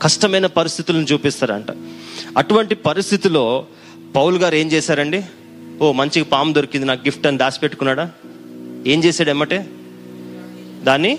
[0.06, 1.70] కష్టమైన పరిస్థితులను చూపిస్తారంట
[2.42, 3.44] అటువంటి పరిస్థితిలో
[4.16, 5.22] పౌల్ గారు ఏం చేశారండి?
[5.82, 8.04] ఓ మంచిగా పాము దొరికింది నాకు గిఫ్ట్ అని దాచిపెట్టుకున్నాడా?
[8.86, 9.66] ఏం చేశాడు ఎమ్మటే?
[10.82, 11.18] దాన్ని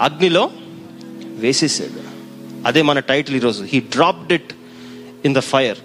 [0.00, 0.50] అగ్నిలో
[1.20, 2.00] వేసేసాడు.
[2.66, 4.52] అదే మన టైటిల్ ఈరోజు he dropped it
[5.24, 5.78] in the fire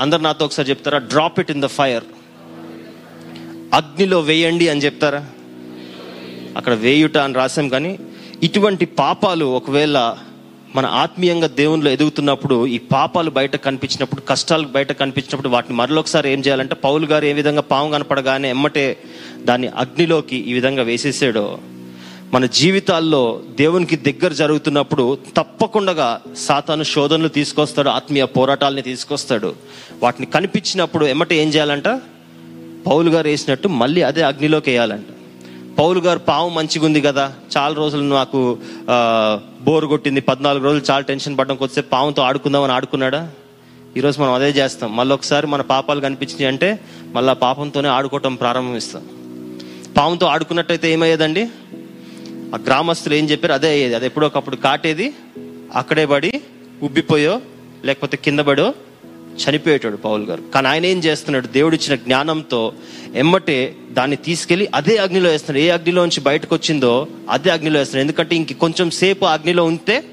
[0.00, 0.98] అందరు నాతో ఒకసారి చెప్తారా?
[0.98, 2.04] Drop it in the fire
[3.74, 5.26] అగ్నిలో వేయండి అని చెప్తారా?
[6.56, 7.98] అక్కడ వేయుట అని రాసాం కానీ
[8.42, 10.16] ఇటువంటి పాపాలు ఒకవేళ
[10.74, 16.74] మన ఆత్మీయంగా దేవునిలో ఎదుగుతున్నప్పుడు ఈ పాపాలు బయట కనిపించినప్పుడు కష్టాలు బయట కనిపించినప్పుడు వాటిని మరొకసారి ఏం చేయాలంటే
[16.74, 18.96] పౌలు గారు ఏ విధంగా పాము కనపడగానే ఎమ్మటే
[19.44, 21.58] దాన్ని అగ్నిలోకి ఈ విధంగా వేసేసాడో
[22.34, 29.54] మన జీవితాల్లో దేవునికి దగ్గర జరుగుతున్నప్పుడు తప్పకుండా సాతాను శోధనలు తీసుకొస్తాడు ఆత్మీయ పోరాటాలని తీసుకొస్తాడు.
[30.02, 31.88] వాటిని కనిపించినప్పుడు ఎమ్మటే ఏం చేయాలంట?
[32.86, 35.06] పౌలు గారు వేసినట్టు మళ్ళీ అదే అగ్నిలోకి వేయాలంట.
[35.78, 38.58] పౌలు గారు పాము మంచిగా ఉంది కదా చాలా రోజులు నాకు
[39.64, 43.30] బోరు కొట్టింది పద్నాలుగు రోజులు చాలా టెన్షన్ పడడం కొద్దిసేపు పాముతో ఆడుకుందామని ఆడుకున్నాడా?
[43.96, 44.96] ఈరోజు మనం అదే చేస్తాం.
[44.96, 46.80] మళ్ళీ ఒకసారి మన పాపాలు కనిపించినాయి అంటే
[47.12, 49.08] మళ్ళీ పాపంతోనే ఆడుకోవటం ప్రారంభిస్తాం.
[49.96, 51.42] పాముతో ఆడుకున్నట్టయితే ఏమయ్యేదండి?
[52.54, 53.52] ఆ గ్రామస్తులు ఏం చెప్పారు?
[53.52, 53.94] అదే అయ్యేది.
[53.94, 55.14] అది ఎప్పుడో ఒకప్పుడు కాటేది
[55.74, 56.40] అక్కడే పడి
[56.82, 57.40] ఉబ్బిపోయో
[57.84, 58.74] లేకపోతే కింద పడో
[59.34, 60.42] చనిపోయేటాడు పౌల్ గారు.
[60.54, 61.46] కానీ ఆయన ఏం చేస్తున్నాడు?
[61.46, 62.72] దేవుడు ఇచ్చిన జ్ఞానంతో
[63.14, 65.64] ఎమ్మటే దాన్ని తీసుకెళ్ళి అదే అగ్నిలో వేస్తున్నాడు.
[65.64, 68.04] ఏ అగ్నిలో నుంచి బయటకు వచ్చిందో అదే అగ్నిలో వేస్తున్నాడు.
[68.04, 70.04] ఎందుకంటే ఇంక కొంచెం సేపు అగ్నిలో ఉంటే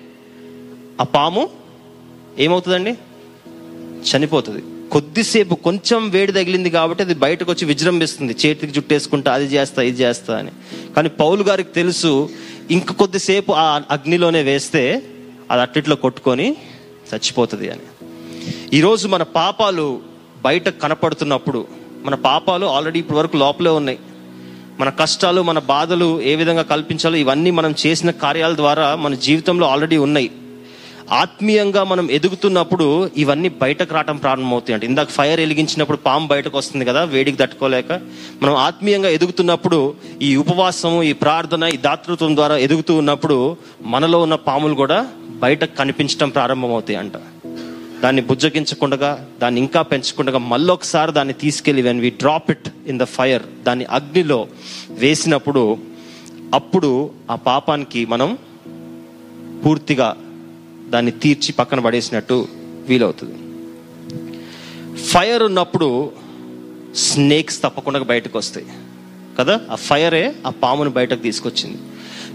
[1.02, 1.50] ఆ పాము
[2.40, 2.98] ఏమవుతుందండి?
[4.02, 4.64] చనిపోతుంది.
[4.92, 8.36] కొద్దిసేపు కొంచెం వేడి తగిలింది కాబట్టి అది బయటకు వచ్చి విజృంభిస్తుంది.
[8.46, 10.52] చేతికి జుట్టేసుకుంటా అది చేస్తా ఇది చేస్తా అని.
[10.96, 12.30] కానీ పౌలు గారికి తెలుసు
[12.72, 15.04] ఇంక కొద్దిసేపు ఆ అగ్నిలోనే వేస్తే
[15.52, 16.56] అది అట్టిట్లో కొట్టుకొని
[17.14, 17.82] చచ్చిపోతుంది అని.
[18.74, 20.00] ఈరోజు మన పాపాలు
[20.42, 21.68] బయట కనపడుతున్నప్పుడు
[22.04, 24.00] మన పాపాలు ఆల్రెడీ ఇప్పటి వరకు లోపలే ఉన్నాయి.
[24.80, 29.98] మన కష్టాలు మన బాధలు ఏ విధంగా కల్పించాలో ఇవన్నీ మనం చేసిన కార్యాల ద్వారా మన జీవితంలో ఆల్రెడీ
[29.98, 30.32] ఉన్నాయి.
[31.12, 37.04] ఆత్మీయంగా మనం ఎదుగుతున్నప్పుడు ఇవన్నీ బయటకు రావటం ప్రారంభమవుతాయి అంటే ఇందాక ఫైర్ వెలిగించినప్పుడు పాము బయటకు వస్తుంది కదా
[37.04, 37.92] వేడికి తట్టుకోలేక.
[38.42, 44.74] మనం ఆత్మీయంగా ఎదుగుతున్నప్పుడు ఈ ఉపవాసము ఈ ప్రార్థన ఈ దాతృత్వం ద్వారా ఎదుగుతూ ఉన్నప్పుడు మనలో ఉన్న పాములు
[44.74, 47.14] కూడా బయటకు కనిపించడం ప్రారంభమవుతాయి అంట.
[48.02, 53.44] దాన్ని బుజ్జగించకుండా దాన్ని ఇంకా పెంచకుండా మళ్ళొకసారి దాన్ని తీసుకెళ్ళి when we drop it in the fire
[53.64, 54.48] దాన్ని అగ్నిలో
[54.90, 55.78] వేసినప్పుడు
[56.54, 58.38] అప్పుడు ఆ పాపానికి మనం
[59.66, 60.18] పూర్తిగా
[60.90, 62.48] దాన్ని తీర్చి పక్కన పడేసినట్టు
[62.88, 63.36] వీలవుతుంది.
[64.98, 66.12] ఫైర్ ఉన్నప్పుడు
[66.96, 68.66] స్నేక్స్ తప్పకుండా బయటకు వస్తాయి.
[69.40, 69.60] కదా?
[69.72, 71.78] ఆ ఫైరే ఆ పామును బయటకు తీసుకొచ్చింది.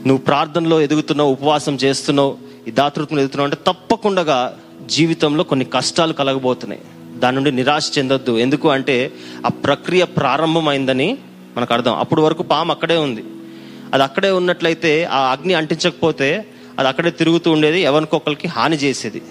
[0.09, 2.37] నువ్వు ప్రార్థనలో ఎదుగుతున్నావు ఉపవాసం చేస్తున్నావు
[2.69, 4.23] ఈ దాతృత్వం ఎదుగుతున్నావు అంటే తప్పకుండా
[4.85, 6.83] జీవితంలో కొన్ని కష్టాలు కలగబోతున్నాయి.
[7.19, 8.39] దాని నుండి నిరాశ చెందొద్దు.
[8.39, 9.13] ఎందుకు అంటే
[9.47, 11.19] ఆ ప్రక్రియ ప్రారంభమైందని
[11.57, 11.95] మనకు అర్థం.
[11.95, 13.25] అప్పుడు వరకు పాము అక్కడే ఉంది.
[13.95, 16.47] అది అక్కడే ఉన్నట్లయితే ఆ అగ్ని అంటించకపోతే
[16.79, 19.23] అది అక్కడే తిరుగుతూ ఉండేది ఎవరికొకరికి హాని చేసేది.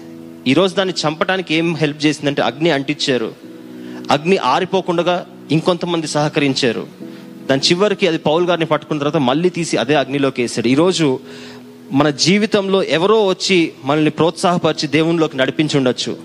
[0.46, 3.34] ఈరోజు దాన్ని చంపడానికి ఏం హెల్ప్ చేసిందంటే అగ్ని అంటించారు.
[4.10, 6.86] అగ్ని ఆరిపోకుండా ఇంకొంతమంది సహకరించారు.
[7.50, 11.20] దాని చివరికి అది పౌల్ గారిని పట్టుకున్న తర్వాత మళ్ళీ తీసి అదే అగ్నిలోకి వేసాడు ఈరోజు
[11.92, 16.16] మన జీవితంలో ఎవరో వచ్చి మనల్ని ప్రోత్సాహపరిచి దేవునిలోకి నడిపించుండొచ్చు.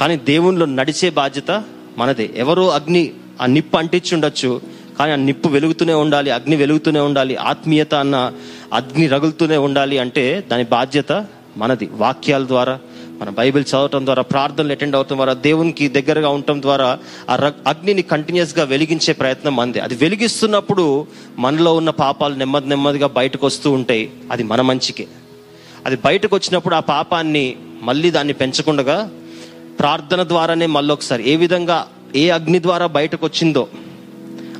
[0.00, 1.62] కానీ దేవునిలో నడిచే బాధ్యత
[1.98, 2.30] మనదే.
[2.36, 3.10] ఎవరో అగ్ని
[3.42, 4.60] ఆ నిప్పు అంటించి ఉండొచ్చు
[4.98, 8.32] కానీ ఆ నిప్పు వెలుగుతూనే ఉండాలి అగ్ని వెలుగుతూనే ఉండాలి ఆత్మీయత అన్న
[8.72, 11.26] అగ్ని రగులుతూనే ఉండాలి అంటే దాని బాధ్యత
[11.56, 11.88] మనది.
[11.92, 12.78] వాక్యాల ద్వారా
[13.22, 16.98] మన బైబిల్ చదవటం ద్వారా ప్రార్థనలు అటెండ్ అవటం ద్వారా దేవునికి దగ్గరగా ఉండటం ద్వారా
[17.30, 20.84] ఆ రగ్- అగ్నిని కంటిన్యూస్గా వెలిగించే ప్రయత్నం మంది అది వెలిగిస్తున్నప్పుడు
[21.38, 24.10] మనలో ఉన్న పాపాలు నెమ్మది నెమ్మదిగా బయటకు వస్తూ ఉంటాయి.
[24.30, 25.06] అది మన మంచికే.
[25.86, 28.96] అది బయటకు వచ్చినప్పుడు ఆ పాపాన్ని మళ్ళీ దాన్ని పెంచకుండా
[29.78, 31.78] ప్రార్థన ద్వారానే మళ్ళొకసారి ఏ విధంగా
[32.16, 33.68] ఏ అగ్ని ద్వారా బయటకు వచ్చిందో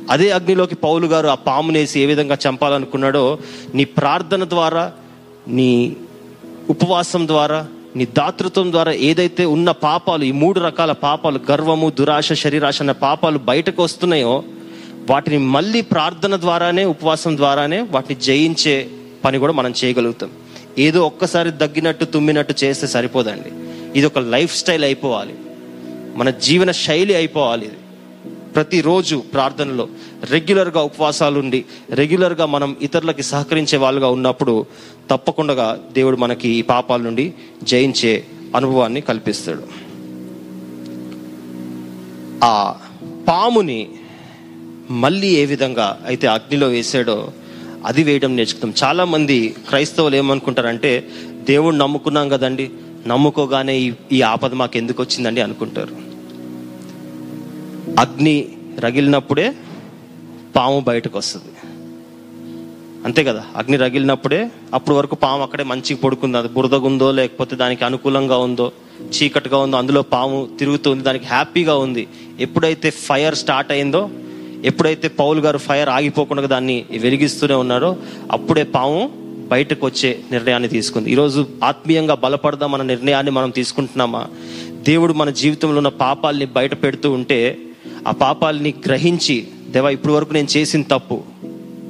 [0.09, 3.25] అదే అగ్నిలోకి పౌలు గారు ఆ పామునేసి ఏ విధంగా చంపాలనుకున్నాడో
[3.73, 4.91] నీ ప్రార్థన ద్వారా
[5.47, 5.69] నీ
[6.69, 7.59] ఉపవాసం ద్వారా
[7.95, 13.37] నీ దాతృత్వం ద్వారా ఏదైతే ఉన్న పాపాలు ఈ మూడు రకాల పాపాలు గర్వము దురాశ శరీరాశ అన్న పాపాలు
[13.37, 14.43] బయటకు వస్తున్నాయో
[15.09, 18.87] వాటిని మళ్ళీ ప్రార్థన ద్వారానే ఉపవాసం ద్వారానే వాటిని జయించే
[19.25, 20.29] పని కూడా మనం చేయగలుగుతాం.
[20.79, 23.51] ఏదో ఒక్కసారి దగ్గినట్టు తుమ్మినట్టు చేస్తే సరిపోదండి.
[23.97, 25.35] ఇది ఒక లైఫ్ స్టైల్ అయిపోవాలి.
[26.15, 27.75] మన జీవన శైలి అయిపోవాలి ఇది.
[28.53, 29.89] ప్రతిరోజు ప్రార్థనలో
[30.31, 34.65] రెగ్యులర్గా ఉపవాసాలు ఉండి రెగ్యులర్గా మనం ఇతరులకి సహకరించే వాళ్ళుగా ఉన్నప్పుడు
[35.09, 37.33] తప్పకుండా దేవుడు మనకి ఈ పాపాల నుండి
[37.63, 38.23] జయించే
[38.55, 39.63] అనుభవాన్ని కల్పిస్తాడు.
[42.43, 42.75] ఆ
[43.27, 43.89] పాముని
[44.89, 47.33] మళ్ళీ ఏ విధంగా అయితే అగ్నిలో వేసాడో
[47.85, 51.09] అది వేయడం నేర్చుకుంటాం చాలామంది క్రైస్తవులు ఏమనుకుంటారంటే
[51.43, 52.71] దేవుడు నమ్ముకున్నాం కదండి
[53.07, 56.12] నమ్ముకోగానే ఈ ఈ ఆపద మాకు ఎందుకు వచ్చిందండి అనుకుంటారు.
[57.99, 58.47] అగ్ని
[58.79, 59.53] రగిలినప్పుడే
[60.55, 61.69] పాము బయటకు వస్తుంది.
[63.05, 66.37] అంతే కదా అగ్ని రగిలినప్పుడే అప్పుడు వరకు పాము అక్కడే మంచిగా పడుకుంది.
[66.37, 68.71] అది బురదగా ఉందో లేకపోతే దానికి అనుకూలంగా ఉందో
[69.01, 72.07] చీకటిగా ఉందో అందులో పాము తిరుగుతుంది దానికి హ్యాపీగా ఉంది.
[72.39, 74.09] ఎప్పుడైతే ఫైర్ స్టార్ట్ అయిందో
[74.63, 77.97] ఎప్పుడైతే పౌల్ గారు ఫైర్ ఆగిపోకుండా దాన్ని వెలిగిస్తూనే ఉన్నారో
[78.31, 79.11] అప్పుడే పాము
[79.47, 81.11] బయటకు వచ్చే నిర్ణయాన్ని తీసుకుంది.
[81.11, 84.27] ఈరోజు ఆత్మీయంగా బలపడదాం అన్న నిర్ణయాన్ని మనం తీసుకుంటున్నామా?
[84.71, 87.57] దేవుడు మన జీవితంలో ఉన్న పాపాల్ని బయట పెడుతూ ఉంటే
[88.07, 91.23] ఆ పాపాలని గ్రహించి దేవా ఇప్పటి వరకు నేను చేసిన తప్పు.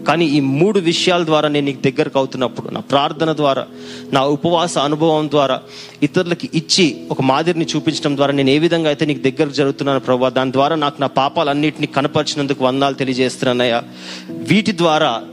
[0.08, 3.68] కానీ ఈ మూడు విషయాల ద్వారా నేను నీకు దగ్గరకు అవుతున్నప్పుడు నా ప్రార్థన ద్వారా
[4.14, 5.62] నా ఉపవాస అనుభవం ద్వారా
[6.04, 10.52] ఇతరులకి ఇచ్చి ఒక మాదిరిని చూపించడం ద్వారా నేను ఏ విధంగా అయితే నీకు దగ్గర జరుగుతున్నాను ప్రభావ దాని
[10.52, 13.84] ద్వారా నాకు నా పాపాలన్నింటినీ కనపరిచినందుకు వందాలు తెలియజేస్తున్నానయ్యా.
[14.30, 15.24] వీటి ద్వారా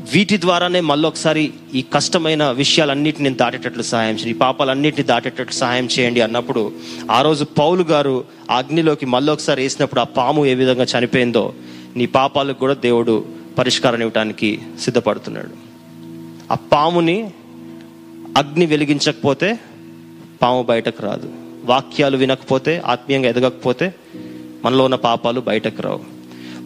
[0.00, 4.30] వీటి ద్వారానే మళ్ళొకసారి ఈ కష్టమైన విషయాలన్నిటిని నేను దాటేటట్లు సహాయం చేయండి.
[4.30, 6.72] ఈ పాపాలన్నిటిని దాటేటట్లు సహాయం చేయండి అన్నప్పుడు
[7.10, 11.54] ఆ రోజు పౌలు గారు అగ్నిలోకి మళ్ళొకసారి వేసినప్పుడు ఆ పాము ఏ విధంగా చనిపోయిందో
[11.96, 13.24] నీ పాపాలకు కూడా దేవుడు
[13.58, 15.50] పరిష్కారం ఇవ్వడానికి సిద్ధపడుతున్నాడు.
[16.52, 17.30] ఆ పాముని
[18.36, 19.58] అగ్ని వెలిగించకపోతే
[20.42, 21.32] పాము బయటకు రాదు.
[21.64, 23.94] వాక్యాలు వినకపోతే ఆత్మీయంగా ఎదగకపోతే
[24.64, 26.00] మనలో ఉన్న పాపాలు బయటకు రావు.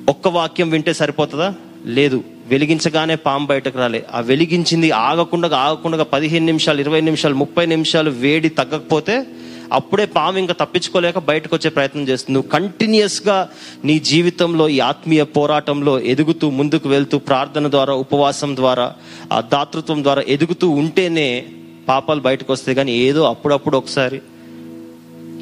[0.09, 1.55] ఒక్క వాక్యం వింటే సరిపోతుందా?
[1.87, 2.25] లేదు.
[2.47, 4.07] వెలిగించగానే పాము బయటకు రాలే.
[4.15, 9.27] ఆ వెలిగించింది ఆగకుండా ఆగకుండా పదిహేను నిమిషాలు ఇరవై నిమిషాలు ముప్పై నిమిషాలు వేడి తగ్గకపోతే
[9.73, 12.35] అప్పుడే పాము ఇంకా తప్పించుకోలేక బయటకు వచ్చే ప్రయత్నం చేస్తుంది.
[12.35, 13.49] నువ్వు కంటిన్యూస్గా
[13.85, 18.93] నీ జీవితంలో ఈ ఆత్మీయ పోరాటంలో ఎదుగుతూ ముందుకు వెళ్తూ ప్రార్థన ద్వారా ఉపవాసం ద్వారా
[19.33, 21.47] ఆ దాతృత్వం ద్వారా ఎదుగుతూ ఉంటేనే
[21.89, 24.21] పాపాలు బయటకు వస్తాయి కానీ ఏదో అప్పుడప్పుడు ఒకసారి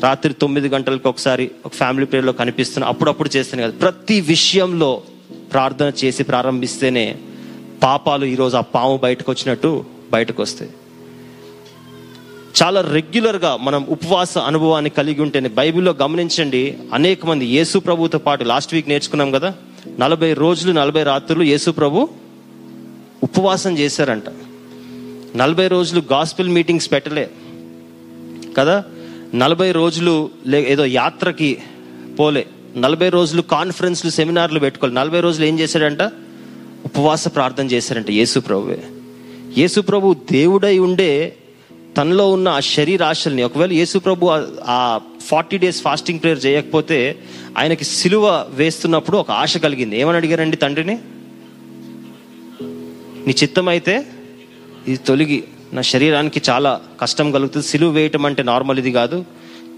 [0.02, 3.72] రాత్రి తొమ్మిది గంటలకు ఒకసారి ఒక ఫ్యామిలీ ప్రేయర్లో కనిపిస్తున్న అప్పుడప్పుడు చేస్తాను కదా.
[3.80, 5.02] ప్రతి విషయంలో
[5.52, 7.06] ప్రార్థన చేసి ప్రారంభిస్తేనే
[7.82, 9.70] పాపాలు ఈరోజు ఆ పాము బయటకు వచ్చినట్టు
[10.12, 10.70] బయటకు వస్తాయి
[12.58, 16.62] చాలా రెగ్యులర్గా మనం ఉపవాస అనుభవాన్ని కలిగి ఉంటేనే బైబిల్లో గమనించండి
[16.94, 19.50] అనేక మంది యేసు ప్రభుతో పాటు లాస్ట్ వీక్ నేర్చుకున్నాం కదా
[20.00, 22.08] నలభై రోజులు నలభై రాత్రులు యేసు ప్రభు
[23.22, 24.28] ఉపవాసం చేశారంట.
[25.36, 27.26] నలభై రోజులు గాస్పిల్ మీటింగ్స్ పెట్టలే
[28.58, 28.76] కదా
[29.34, 30.14] నలభై రోజులు
[30.46, 31.50] లే ఏదో యాత్రకి
[32.20, 32.44] పోలే.
[32.76, 34.94] నలభై రోజులు కాన్ఫరెన్స్లు సెమినార్లు పెట్టుకోవాలి.
[34.94, 36.02] నలభై రోజులు ఏం చేశాడంట?
[36.84, 38.82] ఉపవాస ప్రార్థన చేశారంట యేసు ప్రభువే.
[39.58, 41.36] యేసు ప్రభు దేవుడై ఉండే
[41.96, 47.18] తనలో ఉన్న ఆ శరీరాశల్ని ఒకవేళ యేసు ప్రభు ఆ- ఆ ఫార్టీ డేస్ ఫాస్టింగ్ ప్రేయర్ చేయకపోతే
[47.58, 50.00] ఆయనకి సిలువ వేస్తున్నప్పుడు ఒక ఆశ కలిగింది.
[50.00, 50.98] ఏమని అడిగారండి తండ్రిని?
[53.26, 54.06] నీ చిత్తం అయితే
[54.88, 57.66] ఇది తొలగి నా శరీరానికి చాలా కష్టం కలుగుతుంది.
[57.66, 59.24] సిలువ వేయటం అంటే నార్మల్ ఇది కాదు.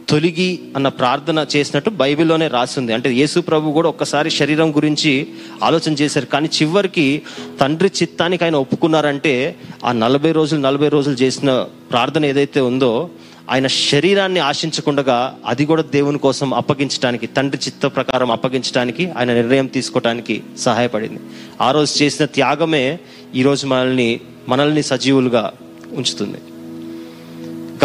[0.09, 2.92] తొలిగి అన్న ప్రార్థన చేసినట్టు బైబిల్లోనే రాసింది.
[2.92, 5.26] అంటే యేసు ప్రభు కూడా ఒక్కసారి శరీరం గురించి
[5.62, 6.26] ఆలోచన చేశారు.
[6.26, 7.22] కానీ చివరికి
[7.61, 13.11] తండ్రి చిత్తానికి ఆయన ఒప్పుకున్నారంటే ఆ నలభై రోజులు నలభై రోజులు చేసిన ప్రార్థన ఏదైతే ఉందో
[13.50, 20.42] ఆయన శరీరాన్ని ఆశించకుండా అది కూడా దేవుని కోసం అప్పగించడానికి తండ్రి చిత్త ప్రకారం అప్పగించడానికి ఆయన నిర్ణయం తీసుకోవడానికి
[20.59, 21.20] సహాయపడింది.
[21.61, 22.98] ఆ రోజు చేసిన త్యాగమే
[23.34, 25.52] ఈరోజు మనల్ని మనల్ని సజీవులుగా
[25.92, 26.38] ఉంచుతుంది.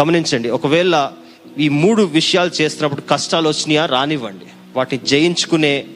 [0.00, 1.10] గమనించండి ఒకవేళ
[1.60, 4.44] ఈ మూడు విషయాలు చేస్తున్నప్పుడు కష్టాలు వచ్చినాయా రానివ్వండి.
[4.76, 5.86] వాటిని జయించుకునే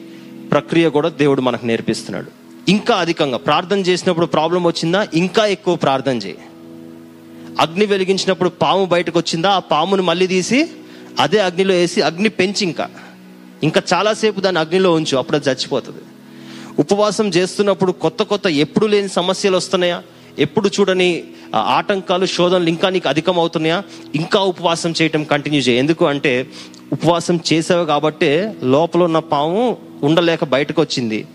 [0.51, 2.31] ప్రక్రియ కూడా దేవుడు మనకు నేర్పిస్తున్నాడు.
[2.69, 5.07] ఇంకా అధికంగా ప్రార్థన చేసినప్పుడు ప్రాబ్లం వచ్చిందా?
[5.13, 6.37] ఇంకా ఎక్కువ ప్రార్థన చేయి.
[7.59, 10.69] అగ్ని వెలిగించినప్పుడు పాము బయటకు వచ్చిందా ఆ పామును మళ్ళీ తీసి
[11.19, 12.89] అదే అగ్నిలో వేసి అగ్ని పెంచి ఇంకా.
[13.63, 16.01] ఇంకా చాలాసేపు దాన్ని అగ్నిలో ఉంచు అప్పుడు చచ్చిపోతుంది.
[16.79, 20.03] ఉపవాసం చేస్తున్నప్పుడు కొత్త కొత్త ఎప్పుడు లేని సమస్యలు వస్తున్నాయా?
[20.39, 21.23] ఎప్పుడు చూడని
[21.55, 23.83] ఆటంకాలు శోధనలు ఇంకా నీకు అధికం అవుతున్నాయా
[24.15, 25.79] ఇంకా ఉపవాసం చేయటం కంటిన్యూ చేయి.
[25.79, 26.47] ఎందుకు అంటే
[26.91, 31.27] ఉపవాసం చేసావు కాబట్టే లోపల ఉన్న పాము ఉండలేక బయటకు వచ్చింది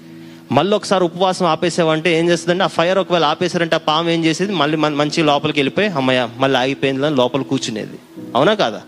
[0.53, 4.55] మళ్ళీ ఒకసారి ఉపవాసం ఆపేసావంటే ఏం చేస్తుందంటే ఆ ఫైర్ ఒకవేళ ఆపేసారంటే ఆ పాము ఏం చేసేది?
[4.55, 7.99] మళ్ళీ మంచి లోపలికి వెళ్ళిపోయి అమ్మయ్య మళ్ళీ ఆగిపోయింది అని లోపల కూర్చునేది.
[8.35, 8.83] అవునా కాదా?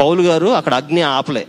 [0.00, 1.46] పౌలు గారు అక్కడ అగ్ని ఆపలే.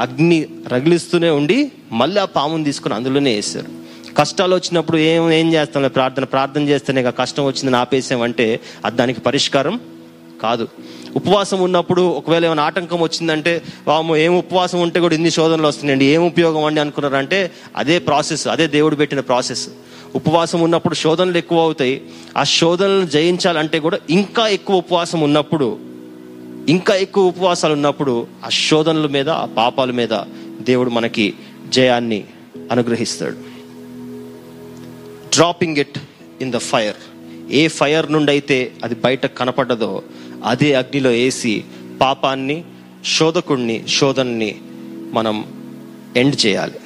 [0.00, 3.79] అగ్ని రగిలిస్తూనే ఉండి మళ్ళీ ఆ పాముని తీసుకుని అందులోనే వేశారు.
[4.20, 5.88] కష్టాలు వచ్చినప్పుడు ఏం ఏం చేస్తాం?
[5.88, 9.80] ప్రార్థన ప్రార్థన చేస్తేనే కష్టం వచ్చిందని ఆపేసామంటే అది దానికి పరిష్కారం
[10.42, 10.68] కాదు.
[11.16, 16.26] ఉపవాసం ఉన్నప్పుడు ఒకవేళ ఏమైనా ఆటంకం వచ్చిందంటే వాము ఏం ఉపవాసం ఉంటే కూడా ఇన్ని శోధనలు వస్తున్నాయండి ఏం
[16.26, 19.68] ఉపయోగం అండి అనుకున్నారంటే అదే ప్రాసెస్ అదే దేవుడు పెట్టిన ప్రాసెస్.
[20.14, 22.02] ఉపవాసం ఉన్నప్పుడు శోధనలు ఎక్కువ అవుతాయి.
[22.36, 25.78] ఆ శోధనలు జయించాలంటే కూడా ఇంకా ఎక్కువ ఉపవాసం ఉన్నప్పుడు
[26.68, 30.12] ఇంకా ఎక్కువ ఉపవాసాలు ఉన్నప్పుడు ఆ శోధనల మీద ఆ పాపాల మీద
[30.60, 31.34] దేవుడు మనకి
[31.68, 32.24] జయాన్ని
[32.70, 33.49] అనుగ్రహిస్తాడు.
[35.34, 35.98] Dropping it
[36.40, 36.96] in the fire
[37.50, 40.02] A fire నుండి అయితే అది బయట కనపడ్డదో
[40.44, 41.64] అదే అగ్నిలో వేసి
[42.00, 42.64] పాపాన్ని
[43.18, 44.58] శోధకుణ్ణి శోధనని
[45.12, 45.36] మనం
[46.16, 46.80] ఎండ్ చేయాలి.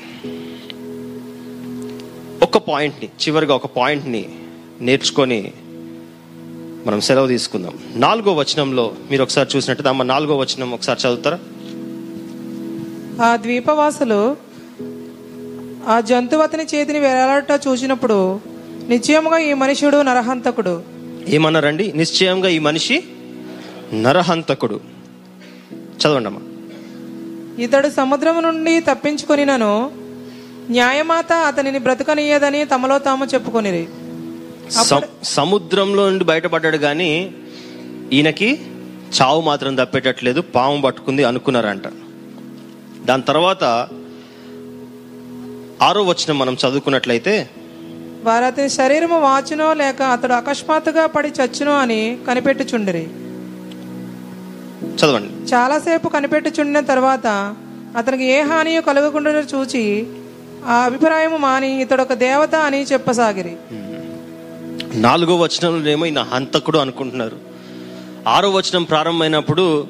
[2.43, 4.29] ఒక పాయింట్ని చివరిగా ఒక పాయింట్ని
[4.81, 5.53] నేర్చుకొని
[6.87, 7.79] మనం సెలవు తీసుకుందాం.
[7.95, 11.39] నాలుగో వచనంలో మీరు ఒకసారి చూసినట్టు అమ్మ నాలుగో వచనం ఒకసారి చదువుతారా?
[13.25, 14.37] ఆ ద్వీపవాసులు
[15.89, 18.41] ఆ జంతువు అతని చేతిని వేలాడట చూసినప్పుడు
[18.89, 20.83] నిశ్చయముగా ఈ మనుషుడు నరహంతకుడు.
[21.29, 21.93] ఏమన్నారండి?
[21.97, 23.05] నిశ్చయంగా ఈ మనిషి
[23.95, 24.81] నరహంతకుడు.
[25.73, 26.41] చదవండి అమ్మా
[27.63, 29.91] ఇతడు సముద్రము నుండి తప్పించుకొనినను
[30.71, 33.89] న్యాయమాత అతనిని బ్రతకనీయదని తమలో తాము చెప్పుకొనిరి.
[35.23, 37.33] సముద్రంలో నుండి బయటపడ్డాడు కానీ
[38.13, 38.61] ఈయనకి
[39.21, 41.83] చావు మాత్రం తప్పేటట్లేదు పాము పట్టుకుంది అనుకున్నారంట.
[43.05, 43.89] దాని తర్వాత
[45.83, 47.51] ఆరో వచనం మనం చదువుకున్నట్లయితే
[48.23, 53.07] వారు అతని శరీరము వాచునో లేక అతడు అకస్మాత్తుగా పడి చచ్చునో అని కనిపెట్టుచుండిరి.
[54.97, 55.55] చదవండి.
[55.55, 57.57] చాలాసేపు కనిపెట్టుచుండిన తర్వాత
[57.97, 60.07] అతనికి ఏ హానియో కలగకుండా చూచి
[60.67, 63.57] ఆ అభిప్రాయము మాని ఇతడు ఒక దేవత అని చెప్పసాగిరి.
[64.95, 67.37] నాలుగో వచనంలో ఏమో ఈయన హంతకుడు అనుకుంటున్నారు.
[68.29, 69.87] ఆరో వచనం ప్రారంభమైనప్పుడు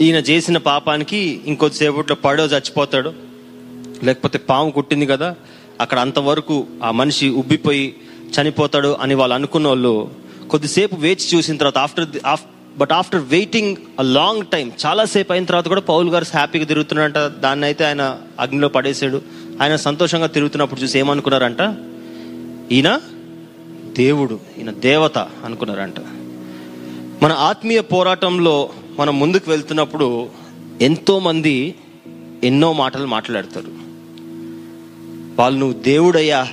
[0.00, 3.23] ఈయన చేసిన పాపానికి ఇంకొద్దిసేపట్లో పడో చచ్చిపోతాడు.
[4.04, 5.36] లేకపోతే పాము కుట్టింది కదా
[5.80, 7.94] అక్కడ అంతవరకు ఆ మనిషి ఉబ్బిపోయి
[8.40, 10.10] చనిపోతాడు అని వాళ్ళు అనుకున్న వాళ్ళు
[10.50, 12.36] కొద్దిసేపు వేచి చూసిన తర్వాత after
[12.78, 17.18] but after waiting a long time చాలాసేపు అయిన తర్వాత కూడా పౌల్ గారు హ్యాపీగా తిరుగుతున్నారంట.
[17.18, 19.22] దాన్ని అయితే ఆయన అగ్నిలో పడేశాడు.
[19.62, 21.76] ఆయన సంతోషంగా తిరుగుతున్నప్పుడు చూసి ఏమనుకున్నారంట?
[22.72, 23.00] ఈయన
[23.96, 26.00] దేవుడు ఈయన దేవత అనుకున్నారంట.
[27.22, 30.28] మన ఆత్మీయ పోరాటంలో మనం ముందుకు వెళ్తున్నప్పుడు
[30.80, 31.74] ఎంతోమంది
[32.44, 33.83] ఎన్నో మాటలు మాట్లాడతారు.
[35.38, 36.48] వాళ్ళు నువ్వు దేవుడయ్యా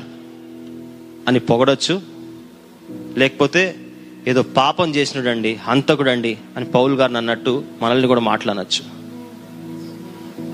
[1.28, 2.02] అని పొగడొచ్చు.
[3.18, 3.76] లేకపోతే
[4.28, 9.02] ఏదో పాపం చేసినడండి హంతకుడండి అని పౌల్ గారిని అన్నట్టు మనల్ని కూడా మాట్లాడచ్చు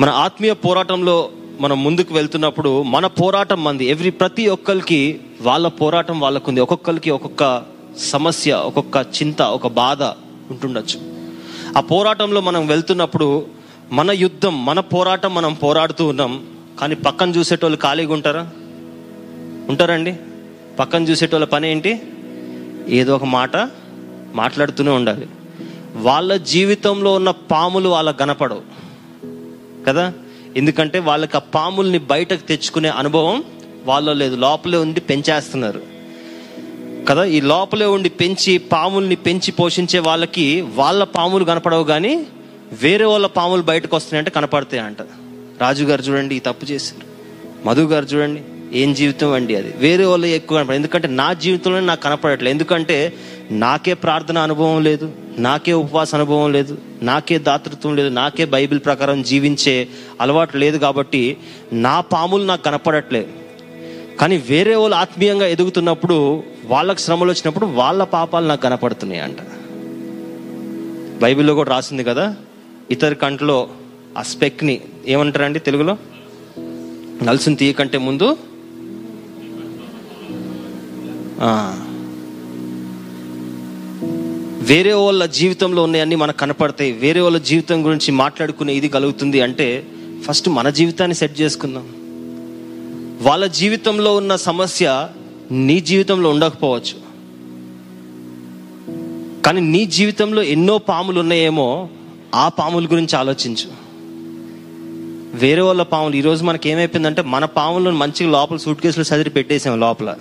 [0.02, 1.30] మన ఆత్మీయ పోరాటంలో
[1.62, 6.60] మనం ముందుకు వెళ్తున్నప్పుడు మన పోరాటం మంది ఎవ్రీ ప్రతి ఒక్కరికి వాళ్ళ పోరాటం వాళ్ళకుంది.
[6.60, 7.64] ఒక్కొక్కరికి ఒక్కొక్క
[7.98, 11.00] సమస్య ఒక్కొక్క చింత ఒక బాధ ఉంటుండొచ్చు.
[11.78, 13.46] ఆ పోరాటంలో మనం వెళ్తున్నప్పుడు
[13.92, 16.57] మన యుద్ధం మన పోరాటం మనం పోరాడుతూ ఉన్నాం.
[16.80, 18.50] కానీ పక్కన చూసేటోళ్ళు ఖాళీగా ఉంటారా?
[19.70, 20.16] ఉంటారండి.
[20.80, 22.02] పక్కన చూసేటోళ్ళ పని ఏంటి?
[22.90, 23.58] ఏదో ఒక మాట
[24.34, 25.28] మాట్లాడుతూనే ఉండాలి.
[25.96, 28.62] వాళ్ళ జీవితంలో ఉన్న పాములు వాళ్ళకు కనపడవు.
[29.88, 30.14] కదా?
[30.56, 33.44] ఎందుకంటే వాళ్ళకి ఆ పాముల్ని బయటకు తెచ్చుకునే అనుభవం
[33.86, 34.36] వాళ్ళలో లేదు.
[34.36, 35.82] లోపలే ఉండి పెంచేస్తున్నారు.
[37.10, 37.24] కదా?
[37.24, 42.28] ఈ లోపలే ఉండి పెంచి పాముల్ని పెంచి పోషించే వాళ్ళకి వాళ్ళ పాములు కనపడవు కానీ
[42.84, 44.98] వేరే వాళ్ళ పాములు బయటకు వస్తున్నాయంటే కనపడతాయి అంట
[45.62, 47.06] రాజు గారు చూడండి తప్పు చేశారు.
[47.66, 48.42] మధు గారు చూడండి
[48.82, 49.74] ఏం జీవితం అండి అది.
[49.78, 52.54] వేరే వాళ్ళు ఎక్కువ కనపడదు ఎందుకంటే నా జీవితంలో నాకు కనపడట్లేదు.
[52.56, 53.14] ఎందుకంటే
[53.52, 59.88] నాకే ప్రార్థన అనుభవం లేదు నాకే ఉపవాస అనుభవం లేదు నాకే దాతృత్వం లేదు నాకే బైబిల్ ప్రకారం జీవించే
[60.22, 61.38] అలవాటు లేదు కాబట్టి
[61.74, 63.32] నా పాములు నాకు కనపడట్లేదు
[64.22, 69.38] కానీ వేరే వాళ్ళు ఆత్మీయంగా ఎదుగుతున్నప్పుడు వాళ్ళకి శ్రమలు వచ్చినప్పుడు వాళ్ళ పాపాలు నాకు కనపడుతున్నాయి అంట
[71.22, 72.36] బైబిల్లో కూడా రాసింది కదా
[72.92, 73.70] ఇతర కంట్లో
[74.18, 75.98] ఆ స్పెక్ని ఏమంటారండి తెలుగులో?
[77.24, 78.38] నలుసుని తీయకంటే ముందు?
[84.64, 86.92] వేరే వాళ్ళ జీవితంలో ఉన్నాయన్నీ మనకు కనపడతాయి.
[86.92, 89.88] వేరే వాళ్ళ జీవితం గురించి మాట్లాడుకునే ఇది కలుగుతుంది అంటే
[90.22, 91.88] ఫస్ట్ మన జీవితాన్ని సెట్ చేసుకుందాం.
[93.22, 95.10] వాళ్ళ జీవితంలో ఉన్న సమస్య
[95.52, 97.08] నీ జీవితంలో ఉండకపోవచ్చు.
[99.42, 101.90] కానీ నీ జీవితంలో ఎన్నో పాములు ఉన్నాయేమో
[102.36, 103.87] ఆ పాముల గురించి ఆలోచించు.
[105.34, 106.16] వేరే వాళ్ళ పాములు.
[106.16, 110.16] ఈరోజు మనకి ఏమైపోయిందంటే మన పాములను మంచిగా లోపల సూట్ కేసులు సదిరి పెట్టేసాం లోపల.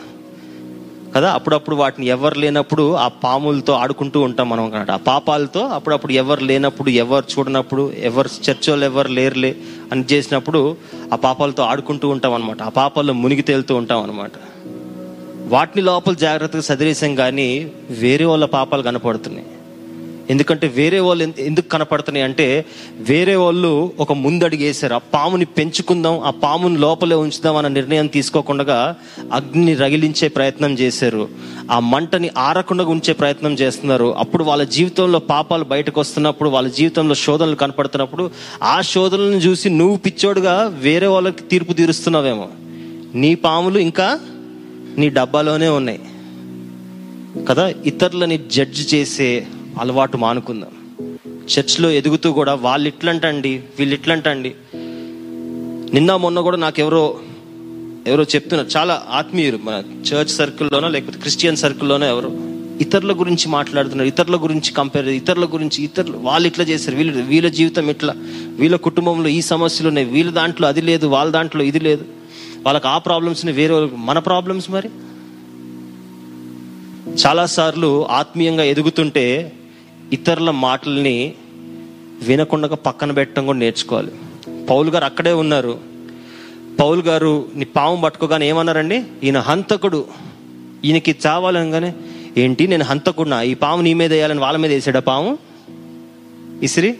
[1.16, 1.32] కదా?
[1.32, 6.90] అప్పుడప్పుడు వాటిని ఎవరు లేనప్పుడు ఆ పాములతో ఆడుకుంటూ ఉంటాం మనం అనమాట ఆ పాపాలతో అప్పుడప్పుడు ఎవరు లేనప్పుడు
[6.90, 9.56] ఎవరు చూడనప్పుడు ఎవరు చర్చ్ వాళ్ళు ఎవరు లేరులే
[9.92, 10.76] అని చేసినప్పుడు
[11.12, 14.32] ఆ పాపాలతో ఆడుకుంటూ ఉంటాం అనమాట ఆ పాపాల్లో మునిగి తేలుతూ ఉంటాం అనమాట
[15.46, 19.46] వాటిని లోపల జాగ్రత్తగా సదిరేసాం కానీ వేరే వాళ్ళ పాపాలు కనపడుతున్నాయి.
[20.30, 22.64] ఎందుకంటే వేరే వాళ్ళు ఎందు- ఎందుకు కనపడుతున్నాయి అంటే
[22.94, 24.94] వేరే వాళ్ళు ఒక ముందడుగు వేశారు.
[24.94, 28.94] ఆ పాముని పెంచుకుందాం ఆ పాముని లోపలే ఉంచుదాం అన్న నిర్ణయం తీసుకోకుండా
[29.32, 31.28] అగ్నిని రగిలించే ప్రయత్నం చేశారు.
[31.70, 34.16] ఆ మంటని ఆరకుండా ఉంచే ప్రయత్నం చేస్తున్నారు.
[34.16, 38.30] అప్పుడు వాళ్ళ జీవితంలో పాపాలు బయటకు వస్తున్నప్పుడు వాళ్ళ జీవితంలో శోధనలు కనపడుతున్నప్పుడు
[38.62, 42.48] ఆ శోధనలను చూసి నువ్వు పిచ్చోడుగా వేరే వాళ్ళకి తీర్పు తీరుస్తున్నావేమో.
[43.14, 44.20] నీ పాములు ఇంకా
[44.98, 46.00] నీ డబ్బాలోనే ఉన్నాయి.
[47.48, 47.72] కదా?
[47.84, 49.46] ఇతరులని జడ్జ్ చేసే
[49.78, 50.70] అలవాటు మానుకుందాం.
[51.44, 54.54] చర్చ్లో ఎదుగుతూ కూడా వాళ్ళు ఇట్లంటండి వీళ్ళు ఇట్లంటండి
[55.94, 57.20] నిన్న మొన్న కూడా నాకు ఎవరో
[58.06, 58.68] ఎవరో చెప్తున్నారు.
[58.76, 62.30] చాలా ఆత్మీయులు మన చర్చ్ సర్కిల్లోనో లేకపోతే క్రిస్టియన్ సర్కిల్లోనో ఎవరో
[62.80, 64.08] ఇతరుల గురించి మాట్లాడుతున్నారు.
[64.08, 66.96] ఇతరుల గురించి కంపేర్ ఇతరుల గురించి ఇతరులు వాళ్ళు ఇట్లా చేశారు.
[66.96, 68.14] వీళ్ళు వీళ్ళ జీవితం ఇట్లా.
[68.48, 70.08] వీళ్ళ కుటుంబంలో ఈ సమస్యలు ఉన్నాయి.
[70.08, 72.04] వీళ్ళ దాంట్లో అది లేదు వాళ్ళ దాంట్లో ఇది లేదు.
[72.62, 74.88] వాళ్ళకి ఆ ప్రాబ్లమ్స్ని వేరే వాళ్ళకి మన ప్రాబ్లమ్స్ మరి?
[77.26, 79.52] చాలాసార్లు ఆత్మీయంగా ఎదుగుతుంటే
[80.12, 81.34] ఇతరుల మాటల్ని
[82.22, 84.10] వినకుండా పక్కన పెట్టడం కూడా నేర్చుకోవాలి.
[84.70, 85.78] పౌలు గారు అక్కడే ఉన్నారు.
[86.80, 89.02] పౌలు గారు నీ పాము పట్టుకోగానే ఏమన్నారండి?
[89.24, 90.06] ఈయన హంతకుడు.
[90.84, 91.94] ఈయనకి చావాలనగానే
[92.36, 93.42] ఏంటి నేను హంతకుడినా?
[93.42, 95.38] ఈ పాము నీ మీద వేయాలని వాళ్ళ మీద వేసాడా పాము?
[96.62, 96.98] ఇసిరి.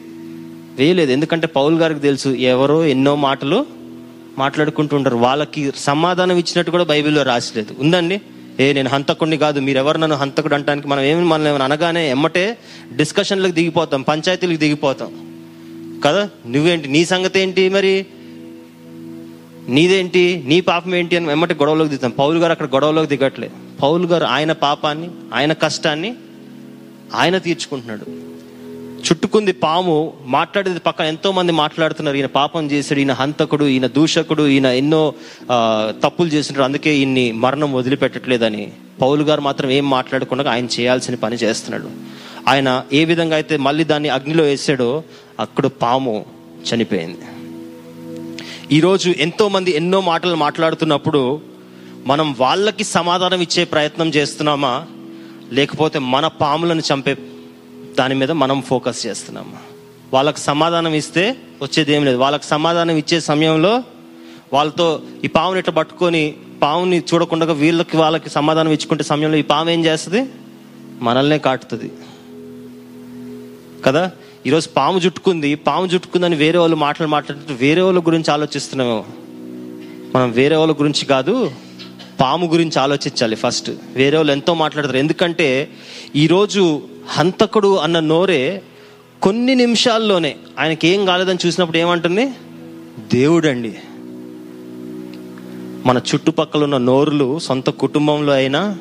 [0.77, 1.13] వేయలేదు.
[1.13, 3.67] ఎందుకంటే పౌల్ గారికి తెలుసు ఎవరో ఎన్నో మాటలు
[4.39, 5.17] మాట్లాడుకుంటూ ఉంటారు.
[5.17, 8.21] వాళ్ళకి సమాధానం ఇచ్చినట్టు కూడా బైబిల్లో రాసలేదు ఉందండి?
[8.61, 12.59] ఏ నేను హంతకుడిని కాదు మీరెవరు నన్ను హంతకుడు అంటానికి మనం ఏమి మనం ఏమైనా అనగానే ఎమ్మటే
[12.97, 15.37] డిస్కషన్లకు దిగిపోతాం పంచాయతీలకు దిగిపోతాం.
[16.05, 16.31] కదా?
[16.47, 16.89] నువ్వేంటి?
[16.89, 18.07] నీ సంగతి ఏంటి మరి?
[19.69, 20.43] నీదేంటి?
[20.47, 22.11] నీ పాపం ఏంటి అని వెమ్మటి గొడవలోకి దిగుతాం.
[22.11, 23.51] పౌలు గారు అక్కడ గొడవలోకి దిగట్లే.
[23.83, 26.15] పౌలు గారు ఆయన పాపాన్ని ఆయన కష్టాన్ని
[27.15, 28.26] ఆయన తీర్చుకుంటున్నాడు.
[29.07, 29.97] చుట్టుకుంది పాము
[30.35, 32.17] మాట్లాడేది పక్కన ఎంతో మంది మాట్లాడుతున్నారు.
[32.17, 35.03] ఈయన పాపం చేశాడు ఈయన హంతకుడు ఈయన దూషకుడు ఈయన ఎన్నో
[36.05, 41.89] తప్పులు చేసినారు అందుకే ఈయన్ని మరణం వదిలిపెట్టట్లేదని పౌలు గారు మాత్రం ఏం మాట్లాడకుండా ఆయన చేయాల్సిన పని చేస్తున్నాడు.
[42.51, 44.91] ఆయన ఏ విధంగా అయితే మళ్ళీ దాన్ని అగ్నిలో వేసాడో
[45.41, 46.17] అక్కడ పాము
[46.69, 47.27] చనిపోయింది.
[48.77, 51.41] ఈరోజు ఎంతో మంది ఎన్నో మాటలు మాట్లాడుతున్నప్పుడు
[52.07, 54.75] మనం వాళ్ళకి సమాధానం ఇచ్చే ప్రయత్నం చేస్తున్నామా?
[55.53, 57.17] లేకపోతే మన పాములను చంపే
[57.99, 59.57] దాని మీద మనం ఫోకస్ చేస్తున్నాము
[60.15, 62.17] వాళ్ళకి సమాధానం ఇస్తే వచ్చేది ఏం లేదు.
[62.17, 63.83] వాళ్ళకి సమాధానం ఇచ్చే సమయంలో
[64.53, 69.85] వాళ్ళతో ఈ పాముని ఇట్లా పట్టుకొని పాముని చూడకుండా వీళ్ళకి వాళ్ళకి సమాధానం ఇచ్చుకుంటే సమయంలో ఈ పాము ఏం
[69.85, 70.27] చేస్తుంది?
[71.03, 71.91] మనల్నే కాటుతుంది.
[73.87, 74.11] కదా?
[74.47, 79.05] ఈరోజు పాము చుట్టుకుంది పాము చుట్టుకుందని వేరే వాళ్ళు మాటలు మాట్లాడుతుంటే వేరే వాళ్ళ గురించి ఆలోచిస్తున్నామేమో.
[80.15, 81.51] మనం వేరే వాళ్ళ గురించి కాదు
[82.21, 83.71] పాము గురించి ఆలోచించాలి ఫస్ట్.
[83.93, 84.97] వేరే వాళ్ళు ఎంతో మాట్లాడతారు.
[84.97, 85.71] ఎందుకంటే
[86.17, 88.62] ఈరోజు హంతకుడు అన్న నోరే
[89.23, 92.33] కొన్ని నిమిషాల్లోనే ఆయనకి ఏం కాలేదని చూసినప్పుడు ఏమంటుంది?
[93.12, 93.75] దేవుడండి.
[95.87, 98.79] మన చుట్టుపక్కల ఉన్న నోరులు సొంత కుటుంబంలో అయినా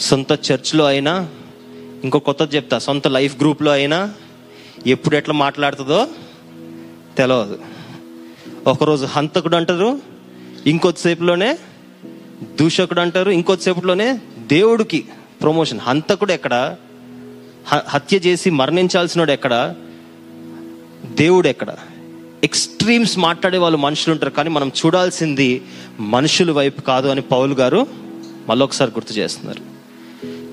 [0.00, 1.28] సొంత చర్చ్లో అయినా
[2.04, 4.10] ఇంకో కొత్త చెప్తా సొంత లైఫ్ గ్రూప్లో అయినా
[4.86, 6.06] ఎప్పుడు ఎట్లా మాట్లాడుతుందో
[7.18, 7.58] తెలియదు
[8.66, 10.00] ఒకరోజు హంతకుడు అంటారు
[10.66, 11.58] ఇంకొద్దిసేపులోనే
[12.60, 15.04] దూషకుడు అంటారు ఇంకొద్దిసేపులోనే దేవుడికి
[15.42, 16.76] ప్రమోషన్ హంతకుడు ఎక్కడ?
[17.66, 19.74] హ- హత్య చేసి మరణించాల్సినోడు ఎక్కడ?
[21.04, 21.74] దేవుడు ఎక్కడ?
[22.44, 25.62] ఎక్స్ట్రీమ్స్ మాట్లాడే వాళ్ళు మనుషులు ఉంటారు కానీ మనం చూడాల్సింది
[26.00, 27.86] మనుషుల వైపు కాదు అని పౌలు గారు
[28.48, 29.60] మళ్ళొకసారి గుర్తు చేస్తున్నారు.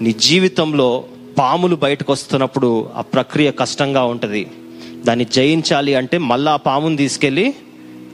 [0.03, 1.03] నీ జీవితంలో
[1.37, 4.51] పాములు బయటకు వస్తున్నప్పుడు ఆ ప్రక్రియ కష్టంగా ఉంటుంది.
[5.05, 7.55] దాన్ని జయించాలి అంటే మళ్ళా ఆ పాముని తీసుకెళ్ళి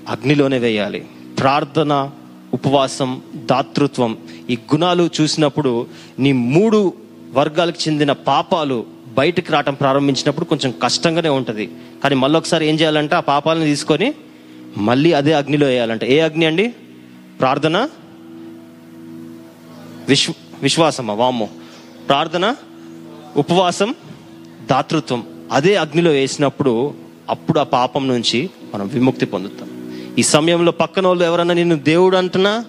[0.09, 1.05] అగ్నిలోనే వేయాలి.
[1.39, 2.09] ప్రార్థన
[2.57, 4.17] ఉపవాసం దాతృత్వం
[4.49, 5.87] ఈ గుణాలు చూసినప్పుడు
[6.19, 6.93] నీ మూడు
[7.33, 11.71] వర్గాలకు చెందిన పాపాలు బయటకు రావటం ప్రారంభించినప్పుడు కొంచెం కష్టంగానే ఉంటుంది.
[12.03, 14.13] కానీ మళ్ళొకసారి ఏం చేయాలంటే ఆ పాపాలను తీసుకొని
[14.77, 16.13] మళ్ళీ అదే అగ్నిలో వేయాలంటే.
[16.13, 16.73] ఏ అగ్ని అండి?
[17.39, 17.89] ప్రార్థన
[20.09, 21.13] విశ్వ విశ్వాసమా?
[21.13, 21.49] వామ్మో.
[22.09, 22.55] ప్రార్థన
[23.37, 23.95] ఉపవాసం
[24.69, 26.93] దాతృత్వం అదే అగ్నిలో వేసినప్పుడు
[27.29, 29.76] అప్పుడు ఆ పాపం నుంచి మనం విముక్తి పొందుతాం.
[30.17, 32.65] ఈ సమయంలో పక్కన వాళ్ళు ఎవరన్నా నిన్ను దేవుడు అంటున్నా?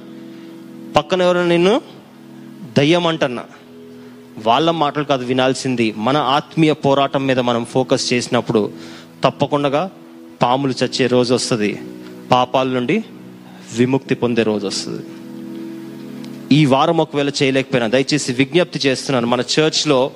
[0.97, 1.81] పక్కన ఎవరన్నా నిన్ను
[2.79, 3.45] దయ్యం అంటున్నా?
[4.47, 8.73] వాళ్ళ మాటలు కాదు వినాల్సింది మన ఆత్మీయ పోరాటం మీద మనం ఫోకస్ చేసినప్పుడు
[9.25, 9.91] తప్పకుండా
[10.43, 11.83] పాములు చచ్చే రోజు వస్తుంది.
[12.31, 13.05] పాపాల నుండి
[13.77, 15.03] విముక్తి పొందే రోజు వస్తుంది.
[16.53, 20.11] ఈ వారం ఒకవేళ చేయలేకపోయినా దయచేసి విజ్ఞప్తి చేస్తున్నాను మన చర్చ్లో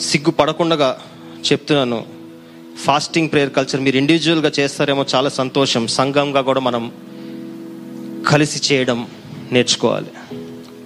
[0.00, 0.96] సిగ్గు పడకుండా
[1.52, 2.23] చెప్తున్నాను
[2.78, 5.86] ఫాస్టింగ్ ప్రేయర్ కల్చర్ మీరు ఇండివిజువల్గా చేస్తారేమో చాలా సంతోషం.
[5.86, 6.92] సంఘంగా కూడా మనం
[8.28, 9.06] కలిసి చేయడం
[9.52, 10.06] నేర్చుకోవాలి.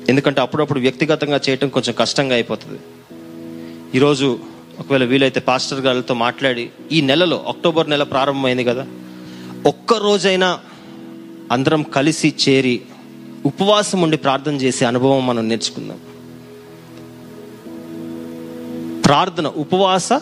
[0.09, 2.79] ఎందుకంటే అప్పుడప్పుడు వ్యక్తిగతంగా చేయటం కొంచెం కష్టంగా అయిపోతుంది.
[3.95, 4.39] ఈరోజు
[4.79, 8.87] ఒకవేళ వీలైతే పాస్టర్ గారితో మాట్లాడి ఈ నెలలో అక్టోబర్ నెల ప్రారంభమైంది కదా
[9.67, 10.59] ఒక్క రోజైనా
[11.53, 12.81] అందరం కలిసి చేరి
[13.47, 15.99] ఉపవాసం ఉండి ప్రార్థన చేసే అనుభవం మనం నేర్చుకుందాం.
[19.05, 20.13] ప్రార్థన ఉపవాస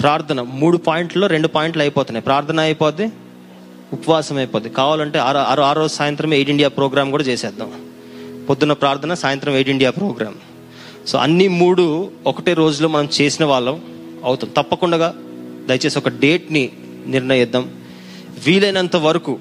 [0.00, 0.40] ప్రార్థన.
[0.40, 2.24] మూడు పాయింట్లో రెండు పాయింట్లు అయిపోతున్నాయి.
[2.24, 3.12] ప్రార్థన అయిపోద్ది
[3.92, 4.70] ఉపవాసం అయిపోద్ది.
[4.70, 7.80] కావాలంటే ఆరో ఆరో ఆ రోజు సాయంత్రం ఎయిట్ ఇండియా ప్రోగ్రామ్ కూడా చేసేద్దాం.
[8.48, 10.34] పొద్దున్న ప్రార్థన సాయంత్రం ఎయిట్ ఇండియా ప్రోగ్రామ్
[11.06, 13.82] సో అన్ని మూడు ఒకటే రోజులో మనం చేసిన వాళ్ళం
[14.24, 14.50] అవుతాం.
[14.56, 15.14] తప్పకుండా
[15.66, 16.72] దయచేసి ఒక డేట్ని
[17.06, 17.70] నిర్ణయిద్దాం.
[18.46, 19.38] వీలైనంత వరకు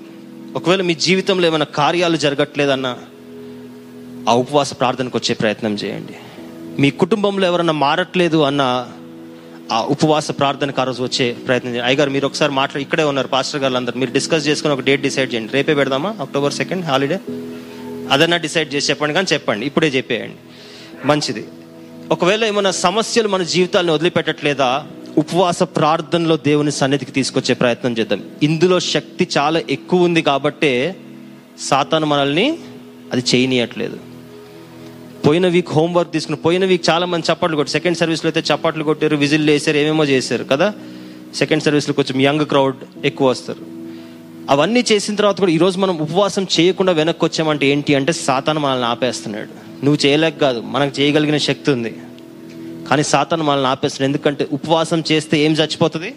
[0.55, 2.97] ఒకవేళ మీ జీవితంలో ఏమైనా కార్యాలు జరగట్లేదన్నా
[4.29, 6.15] ఆ ఉపవాస ప్రార్థనకు వచ్చే ప్రయత్నం చేయండి.
[6.81, 8.87] మీ కుటుంబంలో ఎవరన్నా మారట్లేదు అన్న
[9.71, 11.87] ఆ ఉపవాస ప్రార్థనకు ఆ రోజు వచ్చే ప్రయత్నం చేయండి.
[11.87, 15.33] అయ్యగారు మీరు ఒకసారి మాట్లాడి ఇక్కడే ఉన్నారు పాస్టర్ గారు అందరు మీరు డిస్కస్ చేసుకుని ఒక డేట్ డిసైడ్
[15.33, 15.53] చేయండి.
[15.53, 16.15] రేపే పెడదామా?
[16.21, 17.19] October second holiday?
[18.11, 19.65] అదన్నా డిసైడ్ చేసి చెప్పండి కానీ చెప్పండి.
[19.65, 20.35] ఇప్పుడే చెప్పేయండి.
[21.07, 21.47] మంచిది.
[22.11, 24.87] ఒకవేళ ఏమైనా సమస్యలు మన జీవితాలను వదిలిపెట్టట్లేదా?
[25.17, 28.23] ఉపవాస ప్రార్థనలో దేవుని సన్నిధికి తీసుకొచ్చే ప్రయత్నం చేద్దాం.
[28.43, 30.95] ఇందులో శక్తి చాలా ఎక్కువ ఉంది కాబట్టే
[31.59, 32.57] సాతాను మనల్ని
[33.11, 34.08] అది చేయనీయట్లేదు.
[35.25, 39.15] పోయిన వీక్ హోంవర్క్ తీసుకుని పోయిన వీక్ చాలా మంది చప్పట్లు కొట్టి సెకండ్ సర్వీస్లో అయితే చప్పట్లు కొట్టారు
[39.15, 40.73] విజిల్ వేసారు ఏమేమో చేశారు కదా?
[41.35, 43.59] సెకండ్ సర్వీస్లో కొంచెం యంగ్ క్రౌడ్ ఎక్కువ వస్తారు.
[44.49, 49.49] అవన్నీ చేసిన తర్వాత కూడా ఈరోజు మనం ఉపవాసం చేయకుండా వెనక్కి వచ్చామంటే ఏంటి అంటే సాతాను మనల్ని ఆపేస్తున్నాడు.
[49.85, 51.95] నువ్వు చేయలేక కాదు మనకు చేయగలిగిన శక్తి ఉంది.
[52.89, 54.09] కానీ సాతాను మనల్ని ఆపేస్తున్నాడు.
[54.09, 56.15] ఎందుకంటే ఉపవాసం చేస్తే ఏం చచ్చిపోతుంది?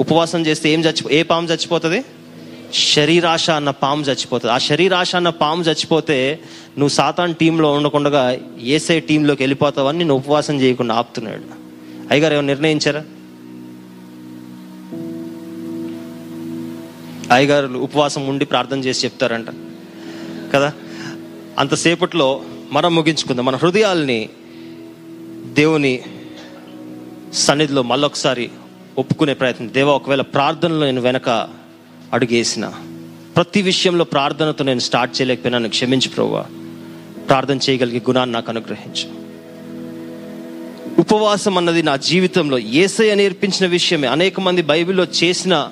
[0.00, 2.04] ఉపవాసం చేస్తే ఏం చచ్చిపో ఏ పాము చచ్చిపోతుంది?
[2.74, 4.54] శరీరాశ అన్న పాము చచ్చిపోతుంది.
[4.54, 6.40] ఆ శరీరాశ అన్న పాము చచ్చిపోతే
[6.78, 11.42] నువ్వు సాతాన్ టీంలో ఉండకుండా ఏసై టీంలోకి వెళ్ళిపోతావని నేను ఉపవాసం చేయకుండా ఆపుతున్నాడు.
[12.10, 13.04] అయ్యగారు ఏమైనా నిర్ణయించారా?
[17.34, 19.46] అయ్యగారు ఉపవాసం ఉండి ప్రార్థన చేసి చెప్తారంట.
[20.54, 20.72] కదా?
[21.58, 23.44] అంతసేపట్లో మనం ముగించుకుందాం.
[23.44, 24.28] మన హృదయాల్ని
[25.52, 26.02] దేవుని
[27.32, 28.50] సన్నిధిలో మళ్ళొకసారి
[28.98, 29.74] ఒప్పుకునే ప్రయత్నం.
[29.74, 31.63] దేవా ఒకవేళ ప్రార్థనలో నేను వెనక
[32.12, 32.72] అడుగేసిన.
[33.36, 36.44] ప్రతి విషయంలో ప్రార్థనతో నేను స్టార్ట్ చేయలేకపోయినాను క్షమించి క్షమించు
[37.28, 39.24] ప్రార్థన చేయగలిగే గుణాన్ని నాకు అనుగ్రహించు.
[41.00, 44.08] ఉపవాసం అన్నది నా జీవితంలో ఏసయ నేర్పించిన విషయమే.
[44.08, 45.68] అనేక మంది బైబిల్లో చేసిన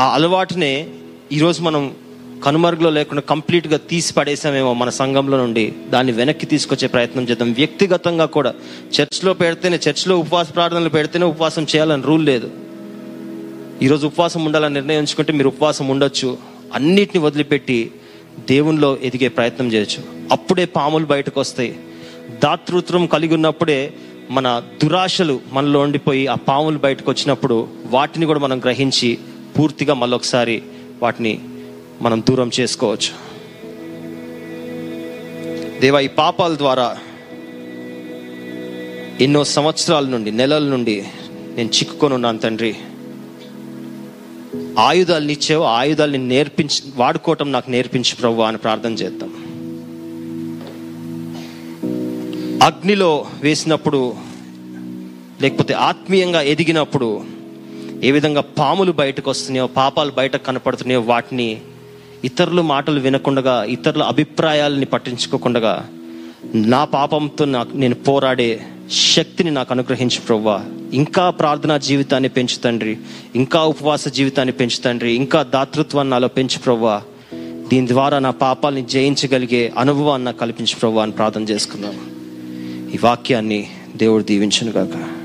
[0.00, 0.88] ఆ అలవాటునే
[1.32, 1.94] ఈరోజు మనం
[2.44, 5.72] కనుమరుగులో లేకుండా కంప్లీట్గా తీసి పడేసామేమో మన సంఘంలో నుండి.
[5.90, 7.52] దాన్ని వెనక్కి తీసుకొచ్చే ప్రయత్నం చేద్దాం.
[7.52, 8.54] వ్యక్తిగతంగా కూడా
[9.00, 12.50] చర్చ్లో పెడితేనే చర్చ్లో ఉపవాస ప్రార్థనలు పెడితేనే ఉపవాసం చేయాలని రూల్ లేదు.
[13.82, 16.38] ఈరోజు ఉపవాసం ఉండాలని నిర్ణయించుకుంటే మీరు ఉపవాసం ఉండొచ్చు.
[16.74, 17.90] అన్నిటిని వదిలిపెట్టి
[18.48, 20.02] దేవునిలో ఎదిగే ప్రయత్నం చేయొచ్చు.
[20.32, 21.78] అప్పుడే పాములు బయటకు వస్తాయి.
[22.42, 23.92] దాతృత్వం కలిగి ఉన్నప్పుడే
[24.30, 29.18] మన దురాశలు మనలో ఉండిపోయి ఆ పాములు బయటకు వచ్చినప్పుడు వాటిని కూడా మనం గ్రహించి
[29.58, 30.62] పూర్తిగా మళ్ళొకసారి
[31.02, 31.40] వాటిని
[32.02, 33.12] మనం దూరం చేసుకోవచ్చు.
[35.80, 36.96] దేవ ఈ పాపాల ద్వారా
[39.20, 41.04] ఎన్నో సంవత్సరాల నుండి నెలల నుండి
[41.56, 42.76] నేను చిక్కుకొని ఉన్నాను తండ్రి.
[44.78, 49.28] ఆయుధాలను ఇచ్చావు ఆయుధాలని నేర్పించి వాడుకోవటం నాకు నేర్పించు ప్రభు అని ప్రార్థన చేద్దాం.
[52.62, 54.16] అగ్నిలో వేసినప్పుడు
[55.42, 57.24] లేకపోతే ఆత్మీయంగా ఎదిగినప్పుడు
[58.02, 61.60] ఏ విధంగా పాములు బయటకు వస్తున్నాయో పాపాలు బయట కనపడుతున్నాయో వాటిని
[62.24, 65.84] ఇతరుల మాటలు వినకుండా ఇతరుల అభిప్రాయాలని పట్టించుకోకుండా
[66.54, 70.64] నా పాపంతో నాకు నేను పోరాడే శక్తిని నాకు అనుగ్రహించు ప్రవ్వా.
[70.92, 72.96] ఇంకా ప్రార్థనా జీవితాన్ని పెంచు తండ్రి.
[73.34, 75.12] ఇంకా ఉపవాస జీవితాన్ని పెంచు తండ్రి.
[75.12, 77.02] ఇంకా దాతృత్వాన్ని నాలో పెంచు ప్రవ్వా.
[77.68, 81.94] దీని ద్వారా నా పాపాలని జయించగలిగే అనుభవాన్ని నాకు కల్పించు ప్రవ్వా అని ప్రార్థన చేసుకుందాం.
[82.94, 83.66] ఈ వాక్యాన్ని
[83.96, 85.21] దేవుడు దీవించను కాక